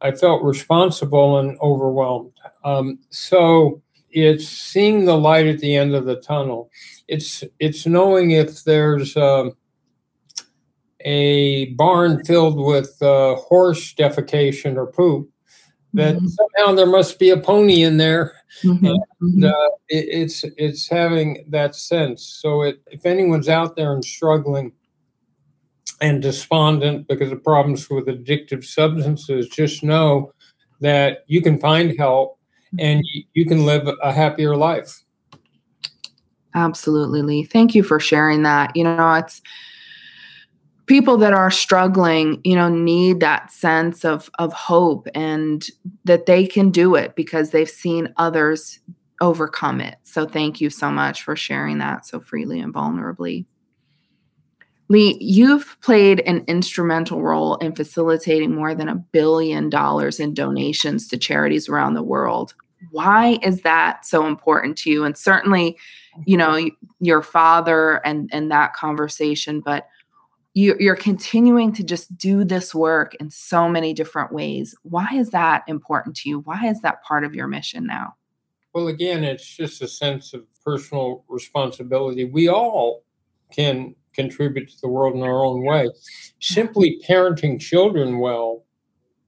I 0.00 0.12
felt 0.12 0.42
responsible 0.42 1.38
and 1.38 1.58
overwhelmed. 1.60 2.32
Um, 2.64 2.98
so 3.10 3.82
it's 4.10 4.46
seeing 4.46 5.04
the 5.04 5.16
light 5.16 5.46
at 5.46 5.58
the 5.58 5.76
end 5.76 5.94
of 5.94 6.06
the 6.06 6.20
tunnel. 6.20 6.70
It's 7.08 7.44
it's 7.58 7.86
knowing 7.86 8.32
if 8.32 8.64
there's 8.64 9.16
um, 9.16 9.52
a 11.00 11.66
barn 11.74 12.24
filled 12.24 12.58
with 12.58 13.00
uh, 13.02 13.36
horse 13.36 13.94
defecation 13.94 14.76
or 14.76 14.86
poop, 14.86 15.30
that 15.94 16.16
mm-hmm. 16.16 16.26
somehow 16.26 16.74
there 16.74 16.86
must 16.86 17.18
be 17.18 17.30
a 17.30 17.36
pony 17.36 17.82
in 17.82 17.96
there. 17.96 18.34
Mm-hmm. 18.64 18.86
And 18.86 19.02
mm-hmm. 19.22 19.44
uh, 19.44 19.68
it, 19.88 20.06
it's 20.08 20.44
it's 20.56 20.88
having 20.88 21.44
that 21.48 21.74
sense. 21.74 22.38
So 22.40 22.62
it, 22.62 22.82
if 22.88 23.06
anyone's 23.06 23.48
out 23.48 23.76
there 23.76 23.92
and 23.92 24.04
struggling 24.04 24.72
and 26.00 26.22
despondent 26.22 27.08
because 27.08 27.32
of 27.32 27.42
problems 27.42 27.88
with 27.90 28.06
addictive 28.06 28.64
substances, 28.64 29.48
just 29.48 29.82
know 29.82 30.32
that 30.80 31.24
you 31.26 31.42
can 31.42 31.58
find 31.58 31.96
help 31.98 32.38
and 32.78 33.02
you, 33.04 33.24
you 33.34 33.46
can 33.46 33.66
live 33.66 33.88
a 34.02 34.12
happier 34.12 34.56
life. 34.56 35.02
Absolutely, 36.54 37.22
Leigh. 37.22 37.44
Thank 37.44 37.74
you 37.74 37.82
for 37.82 38.00
sharing 38.00 38.42
that. 38.42 38.74
You 38.74 38.84
know, 38.84 39.12
it's 39.14 39.42
people 40.88 41.18
that 41.18 41.34
are 41.34 41.50
struggling 41.50 42.40
you 42.42 42.56
know 42.56 42.68
need 42.68 43.20
that 43.20 43.52
sense 43.52 44.04
of 44.04 44.30
of 44.38 44.52
hope 44.52 45.06
and 45.14 45.68
that 46.04 46.26
they 46.26 46.46
can 46.46 46.70
do 46.70 46.94
it 46.94 47.14
because 47.14 47.50
they've 47.50 47.70
seen 47.70 48.12
others 48.16 48.80
overcome 49.20 49.80
it. 49.80 49.96
So 50.04 50.26
thank 50.26 50.60
you 50.60 50.70
so 50.70 50.90
much 50.90 51.22
for 51.22 51.34
sharing 51.34 51.78
that 51.78 52.06
so 52.06 52.20
freely 52.20 52.60
and 52.60 52.72
vulnerably. 52.72 53.46
Leigh 54.88 55.18
you've 55.20 55.76
played 55.82 56.20
an 56.20 56.44
instrumental 56.46 57.22
role 57.22 57.56
in 57.56 57.74
facilitating 57.74 58.54
more 58.54 58.74
than 58.74 58.88
a 58.88 58.96
billion 58.96 59.68
dollars 59.68 60.18
in 60.18 60.34
donations 60.34 61.08
to 61.08 61.18
charities 61.18 61.68
around 61.68 61.94
the 61.94 62.02
world. 62.02 62.54
Why 62.92 63.38
is 63.42 63.62
that 63.62 64.06
so 64.06 64.26
important 64.26 64.78
to 64.78 64.90
you? 64.90 65.04
And 65.04 65.16
certainly 65.16 65.76
you 66.26 66.36
know 66.36 66.68
your 67.00 67.22
father 67.22 67.96
and 68.04 68.28
and 68.32 68.50
that 68.50 68.72
conversation 68.72 69.60
but 69.60 69.88
you're 70.58 70.96
continuing 70.96 71.72
to 71.74 71.84
just 71.84 72.16
do 72.16 72.44
this 72.44 72.74
work 72.74 73.14
in 73.16 73.30
so 73.30 73.68
many 73.68 73.92
different 73.92 74.32
ways. 74.32 74.74
Why 74.82 75.08
is 75.12 75.30
that 75.30 75.62
important 75.68 76.16
to 76.16 76.28
you? 76.28 76.40
Why 76.40 76.66
is 76.66 76.80
that 76.80 77.02
part 77.02 77.24
of 77.24 77.34
your 77.34 77.46
mission 77.46 77.86
now? 77.86 78.14
Well, 78.74 78.88
again, 78.88 79.24
it's 79.24 79.46
just 79.46 79.82
a 79.82 79.88
sense 79.88 80.34
of 80.34 80.44
personal 80.64 81.24
responsibility. 81.28 82.24
We 82.24 82.48
all 82.48 83.04
can 83.52 83.94
contribute 84.14 84.68
to 84.68 84.80
the 84.80 84.88
world 84.88 85.14
in 85.14 85.22
our 85.22 85.44
own 85.44 85.64
way. 85.64 85.88
Simply 86.40 87.00
parenting 87.08 87.60
children 87.60 88.18
well 88.18 88.64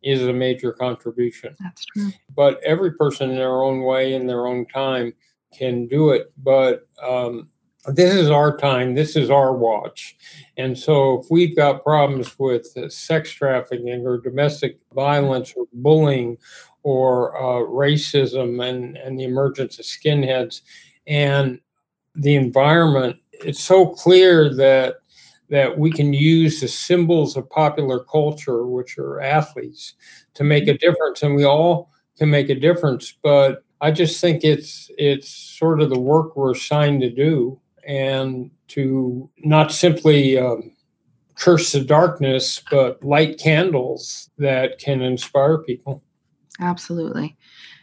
is 0.02 0.22
a 0.22 0.32
major 0.32 0.72
contribution. 0.72 1.54
That's 1.60 1.84
true. 1.84 2.10
But 2.34 2.60
every 2.64 2.92
person 2.94 3.30
in 3.30 3.36
their 3.36 3.62
own 3.62 3.82
way, 3.82 4.14
in 4.14 4.26
their 4.26 4.46
own 4.46 4.66
time, 4.66 5.12
can 5.56 5.86
do 5.86 6.10
it. 6.10 6.32
But 6.38 6.88
um, 7.02 7.48
this 7.86 8.14
is 8.14 8.30
our 8.30 8.56
time, 8.56 8.94
this 8.94 9.16
is 9.16 9.30
our 9.30 9.54
watch. 9.54 10.16
And 10.56 10.76
so 10.76 11.20
if 11.20 11.30
we've 11.30 11.56
got 11.56 11.82
problems 11.82 12.38
with 12.38 12.66
sex 12.92 13.30
trafficking 13.32 14.06
or 14.06 14.18
domestic 14.18 14.78
violence 14.94 15.54
or 15.56 15.64
bullying 15.72 16.36
or 16.82 17.36
uh, 17.36 17.64
racism 17.66 18.62
and, 18.66 18.96
and 18.96 19.18
the 19.18 19.24
emergence 19.24 19.78
of 19.78 19.86
skinheads 19.86 20.60
and 21.06 21.60
the 22.14 22.34
environment, 22.34 23.16
it's 23.32 23.62
so 23.62 23.86
clear 23.86 24.54
that 24.56 24.96
that 25.48 25.76
we 25.76 25.90
can 25.90 26.12
use 26.12 26.60
the 26.60 26.68
symbols 26.68 27.36
of 27.36 27.50
popular 27.50 27.98
culture, 28.04 28.66
which 28.66 28.96
are 28.98 29.20
athletes, 29.20 29.94
to 30.32 30.44
make 30.44 30.68
a 30.68 30.78
difference. 30.78 31.24
And 31.24 31.34
we 31.34 31.44
all 31.44 31.90
can 32.16 32.30
make 32.30 32.50
a 32.50 32.54
difference. 32.54 33.18
But 33.20 33.64
I 33.80 33.90
just 33.90 34.20
think 34.20 34.44
it's 34.44 34.90
it's 34.96 35.28
sort 35.28 35.80
of 35.80 35.90
the 35.90 35.98
work 35.98 36.36
we're 36.36 36.52
assigned 36.52 37.00
to 37.00 37.10
do 37.10 37.58
and 37.86 38.50
to 38.68 39.28
not 39.38 39.72
simply 39.72 40.38
um, 40.38 40.72
curse 41.34 41.72
the 41.72 41.80
darkness, 41.80 42.62
but 42.70 43.02
light 43.02 43.38
candles 43.38 44.30
that 44.38 44.78
can 44.78 45.00
inspire 45.00 45.58
people. 45.58 46.02
Absolutely. 46.60 47.36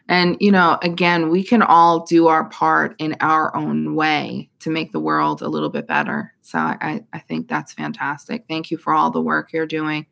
And, 0.09 0.37
you 0.39 0.51
know, 0.51 0.77
again, 0.83 1.29
we 1.29 1.43
can 1.43 1.61
all 1.61 2.05
do 2.05 2.27
our 2.27 2.45
part 2.45 2.95
in 2.97 3.17
our 3.19 3.53
own 3.55 3.95
way 3.95 4.49
to 4.59 4.69
make 4.69 4.91
the 4.91 4.99
world 4.99 5.41
a 5.41 5.49
little 5.49 5.69
bit 5.69 5.85
better. 5.85 6.33
So 6.41 6.59
I, 6.59 7.03
I 7.11 7.19
think 7.19 7.49
that's 7.49 7.73
fantastic. 7.73 8.45
Thank 8.47 8.71
you 8.71 8.77
for 8.77 8.93
all 8.93 9.11
the 9.11 9.21
work 9.21 9.51
you're 9.51 9.65
doing. 9.65 10.05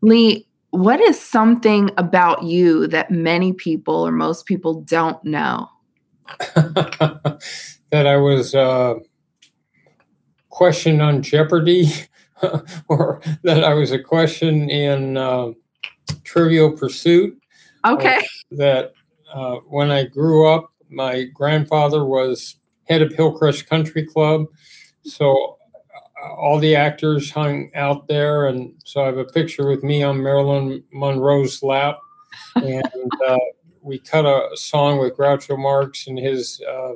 Leigh, 0.00 0.46
what 0.70 1.00
is 1.00 1.20
something 1.20 1.90
about 1.98 2.42
you 2.42 2.86
that 2.88 3.10
many 3.10 3.52
people 3.52 3.94
or 3.94 4.12
most 4.12 4.46
people 4.46 4.80
don't 4.80 5.22
know? 5.24 5.68
that 7.90 8.06
I 8.06 8.16
was 8.16 8.54
uh, 8.54 8.94
questioned 10.48 11.02
on 11.02 11.22
Jeopardy, 11.22 11.90
or 12.88 13.20
that 13.42 13.64
I 13.64 13.74
was 13.74 13.92
a 13.92 13.98
question 13.98 14.70
in 14.70 15.16
uh, 15.16 15.52
Trivial 16.24 16.72
Pursuit. 16.72 17.36
Okay. 17.86 18.20
that 18.50 18.92
uh, 19.32 19.56
when 19.68 19.90
I 19.90 20.04
grew 20.04 20.46
up, 20.46 20.70
my 20.90 21.24
grandfather 21.32 22.04
was 22.04 22.56
head 22.84 23.00
of 23.00 23.12
Hillcrest 23.12 23.66
Country 23.66 24.04
Club, 24.04 24.46
so 25.02 25.56
uh, 26.22 26.34
all 26.34 26.58
the 26.58 26.76
actors 26.76 27.30
hung 27.30 27.70
out 27.74 28.06
there, 28.06 28.48
and 28.48 28.74
so 28.84 29.02
I 29.02 29.06
have 29.06 29.18
a 29.18 29.24
picture 29.24 29.66
with 29.66 29.82
me 29.82 30.02
on 30.02 30.22
Marilyn 30.22 30.82
Monroe's 30.92 31.62
lap 31.62 31.98
and 32.56 33.12
uh, 33.26 33.38
we 33.82 33.98
cut 33.98 34.26
a 34.26 34.56
song 34.56 34.98
with 34.98 35.16
Groucho 35.16 35.58
Marx 35.58 36.06
and 36.06 36.18
his 36.18 36.62
uh, 36.68 36.92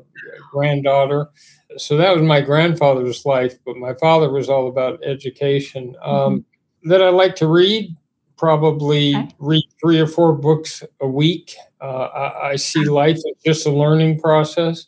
granddaughter. 0.50 1.28
So 1.76 1.96
that 1.96 2.14
was 2.14 2.22
my 2.22 2.40
grandfather's 2.40 3.24
life, 3.24 3.54
but 3.64 3.76
my 3.76 3.94
father 3.94 4.30
was 4.30 4.48
all 4.48 4.68
about 4.68 5.02
education. 5.04 5.96
Um, 6.02 6.14
mm-hmm. 6.14 6.88
That 6.90 7.02
I 7.02 7.08
like 7.08 7.34
to 7.36 7.46
read, 7.46 7.96
probably 8.36 9.16
okay. 9.16 9.28
read 9.38 9.64
three 9.80 9.98
or 9.98 10.06
four 10.06 10.34
books 10.34 10.82
a 11.00 11.08
week. 11.08 11.54
Uh, 11.80 12.08
I, 12.14 12.48
I, 12.50 12.56
see 12.56 12.84
life 12.84 13.16
as 13.16 13.42
just 13.44 13.66
a 13.66 13.70
learning 13.70 14.20
process, 14.20 14.86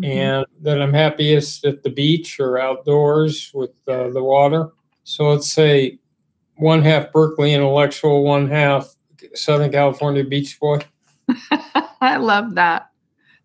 mm-hmm. 0.00 0.04
and 0.04 0.46
that 0.62 0.82
I'm 0.82 0.92
happiest 0.92 1.64
at 1.64 1.84
the 1.84 1.90
beach 1.90 2.40
or 2.40 2.58
outdoors 2.58 3.52
with 3.54 3.70
uh, 3.86 4.10
the 4.10 4.22
water. 4.22 4.70
So 5.04 5.30
let's 5.30 5.50
say 5.50 6.00
one 6.56 6.82
half 6.82 7.12
Berkeley 7.12 7.54
intellectual, 7.54 8.24
one 8.24 8.48
half 8.48 8.92
Southern 9.34 9.70
California 9.70 10.24
beach 10.24 10.58
boy. 10.58 10.80
I 12.00 12.16
love 12.16 12.54
that. 12.54 12.90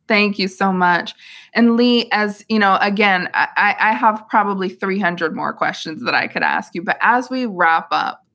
Thank 0.08 0.40
you 0.40 0.48
so 0.48 0.74
much. 0.74 1.14
And 1.54 1.78
Leigh, 1.78 2.10
as 2.12 2.44
you 2.50 2.60
know, 2.60 2.78
again, 2.82 3.30
I, 3.34 3.76
I 3.80 3.94
have 3.94 4.28
probably 4.30 4.68
300 4.68 5.36
more 5.36 5.54
questions 5.54 6.04
that 6.04 6.14
I 6.14 6.28
could 6.28 6.44
ask 6.44 6.76
you, 6.76 6.84
but 6.84 6.98
as 7.02 7.30
we 7.30 7.46
wrap 7.46 7.88
up, 7.92 8.26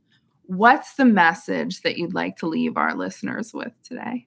what's 0.45 0.95
the 0.95 1.05
message 1.05 1.83
that 1.83 1.99
you'd 1.99 2.15
like 2.15 2.37
to 2.37 2.47
leave 2.47 2.77
our 2.77 2.95
listeners 2.95 3.53
with 3.53 3.73
today? 3.83 4.27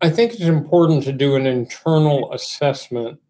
I 0.00 0.10
think 0.10 0.32
it's 0.32 0.42
important 0.42 1.04
to 1.04 1.12
do 1.12 1.36
an 1.36 1.46
internal 1.46 2.32
assessment 2.32 3.20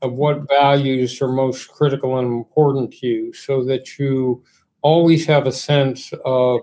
of 0.00 0.12
what 0.12 0.48
values 0.48 1.20
are 1.20 1.32
most 1.32 1.68
critical 1.68 2.18
and 2.18 2.28
important 2.28 2.92
to 2.92 3.06
you 3.06 3.32
so 3.32 3.64
that 3.64 3.98
you 3.98 4.44
always 4.82 5.26
have 5.26 5.46
a 5.46 5.52
sense 5.52 6.12
of 6.24 6.60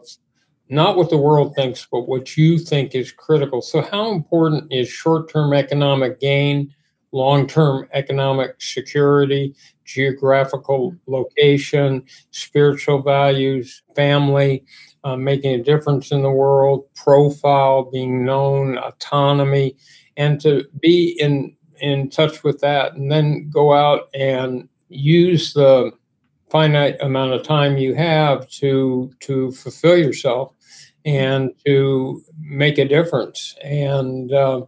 not 0.71 0.95
what 0.95 1.09
the 1.09 1.17
world 1.17 1.53
thinks, 1.53 1.85
but 1.91 2.07
what 2.07 2.37
you 2.37 2.57
think 2.57 2.95
is 2.95 3.11
critical. 3.11 3.61
So, 3.61 3.81
how 3.81 4.11
important 4.11 4.71
is 4.71 4.87
short 4.87 5.29
term 5.29 5.53
economic 5.53 6.21
gain, 6.21 6.73
long 7.11 7.45
term 7.45 7.87
economic 7.91 8.55
security, 8.61 9.53
geographical 9.83 10.95
location, 11.07 12.03
spiritual 12.31 13.01
values, 13.01 13.83
family, 13.97 14.63
uh, 15.03 15.17
making 15.17 15.59
a 15.59 15.63
difference 15.63 16.09
in 16.11 16.21
the 16.21 16.31
world, 16.31 16.85
profile, 16.95 17.91
being 17.91 18.23
known, 18.23 18.77
autonomy, 18.77 19.75
and 20.15 20.39
to 20.41 20.65
be 20.79 21.17
in 21.19 21.53
in 21.81 22.09
touch 22.09 22.45
with 22.45 22.61
that, 22.61 22.93
and 22.93 23.11
then 23.11 23.49
go 23.49 23.73
out 23.73 24.07
and 24.13 24.69
use 24.87 25.53
the 25.53 25.91
finite 26.51 27.01
amount 27.01 27.31
of 27.33 27.43
time 27.43 27.77
you 27.77 27.95
have 27.95 28.47
to 28.49 29.11
to 29.21 29.51
fulfill 29.53 29.97
yourself 29.97 30.53
and 31.05 31.51
to 31.65 32.21
make 32.39 32.77
a 32.77 32.87
difference. 32.87 33.55
And 33.63 34.31
uh, 34.31 34.65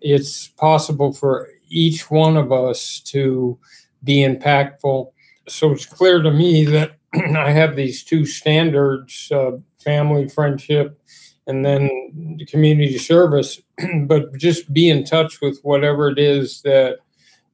it's 0.00 0.48
possible 0.48 1.12
for 1.12 1.48
each 1.68 2.10
one 2.10 2.36
of 2.36 2.52
us 2.52 3.00
to 3.06 3.58
be 4.04 4.18
impactful. 4.18 5.12
So 5.48 5.72
it's 5.72 5.84
clear 5.84 6.22
to 6.22 6.30
me 6.30 6.64
that 6.66 6.92
I 7.14 7.50
have 7.50 7.76
these 7.76 8.04
two 8.04 8.24
standards 8.24 9.30
uh, 9.32 9.58
family, 9.82 10.28
friendship, 10.28 10.98
and 11.46 11.64
then 11.64 12.38
community 12.48 12.98
service. 12.98 13.60
but 14.06 14.36
just 14.38 14.72
be 14.72 14.88
in 14.88 15.04
touch 15.04 15.40
with 15.40 15.58
whatever 15.62 16.08
it 16.08 16.18
is 16.18 16.62
that 16.62 16.98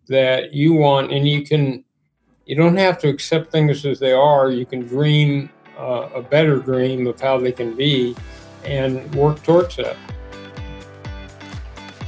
that 0.09 0.53
you 0.53 0.75
want 0.75 1.13
and 1.13 1.27
you 1.27 1.43
can 1.43 1.85
you 2.47 2.57
don't 2.57 2.77
have 2.77 2.99
to 2.99 3.09
accept 3.09 3.53
things 3.53 3.85
as 3.87 3.99
they 3.99 4.13
are 4.13 4.51
you 4.51 4.67
can 4.67 4.81
dream 4.87 5.49
uh, 5.79 6.09
a 6.15 6.23
better 6.23 6.59
dream 6.59 7.07
of 7.07 7.21
how 7.21 7.39
they 7.39 7.53
can 7.53 7.75
be 7.75 8.15
and 8.65 9.13
work 9.15 9.43
towards 9.43 9.77
that. 9.77 9.97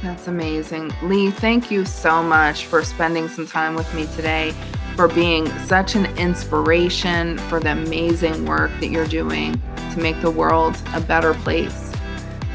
That's 0.01 0.27
amazing. 0.27 0.93
Leigh, 1.01 1.31
thank 1.31 1.71
you 1.71 1.85
so 1.85 2.21
much 2.21 2.65
for 2.65 2.83
spending 2.83 3.27
some 3.27 3.47
time 3.47 3.75
with 3.75 3.91
me 3.93 4.05
today, 4.15 4.53
for 4.95 5.07
being 5.07 5.47
such 5.61 5.95
an 5.95 6.05
inspiration 6.17 7.37
for 7.37 7.59
the 7.59 7.71
amazing 7.71 8.45
work 8.45 8.71
that 8.79 8.89
you're 8.89 9.07
doing 9.07 9.59
to 9.93 9.99
make 9.99 10.19
the 10.21 10.31
world 10.31 10.77
a 10.93 11.01
better 11.01 11.33
place. 11.33 11.91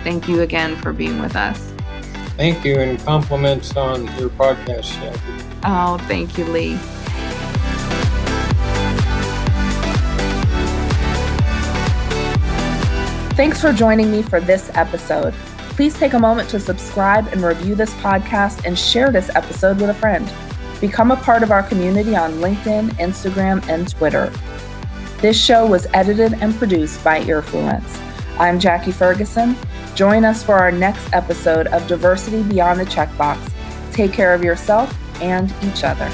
Thank 0.05 0.29
you 0.29 0.43
again 0.43 0.77
for 0.77 0.93
being 0.93 1.21
with 1.21 1.37
us. 1.37 1.73
Thank 2.37 2.65
you, 2.65 2.77
and 2.77 2.99
compliments 3.01 3.77
on 3.77 4.05
your 4.17 4.31
podcast. 4.31 4.97
Oh, 5.65 5.99
thank 6.07 6.39
you, 6.39 6.45
Leigh. 6.47 6.79
Thanks 13.41 13.63
for 13.63 13.73
joining 13.73 14.11
me 14.11 14.21
for 14.21 14.39
this 14.39 14.71
episode. 14.75 15.33
Please 15.71 15.95
take 15.95 16.13
a 16.13 16.19
moment 16.19 16.51
to 16.51 16.61
subscribe 16.61 17.27
and 17.29 17.43
review 17.43 17.75
this 17.75 17.95
podcast 17.95 18.67
and 18.67 18.79
share 18.79 19.11
this 19.11 19.31
episode 19.35 19.81
with 19.81 19.89
a 19.89 19.95
friend. 19.95 20.31
Become 20.79 21.11
a 21.11 21.17
part 21.17 21.43
of 21.43 21.51
our 21.51 21.63
community 21.63 22.15
on 22.15 22.33
LinkedIn, 22.33 22.91
Instagram, 22.99 23.67
and 23.67 23.89
Twitter. 23.89 24.31
This 25.23 25.43
show 25.43 25.65
was 25.65 25.87
edited 25.95 26.35
and 26.43 26.55
produced 26.55 27.03
by 27.03 27.23
Earfluence. 27.23 27.99
I'm 28.39 28.61
Jackie 28.61 28.93
Ferguson. 28.93 29.57
Join 29.95 30.27
us 30.27 30.43
for 30.43 30.57
our 30.57 30.71
next 30.71 31.11
episode 31.15 31.67
of 31.69 31.87
Diversity 31.87 32.43
Beyond 32.43 32.79
the 32.79 32.85
Checkbox. 32.85 33.51
Take 33.91 34.13
care 34.13 34.35
of 34.35 34.45
yourself 34.45 34.95
and 35.23 35.51
each 35.63 35.83
other. 35.83 36.13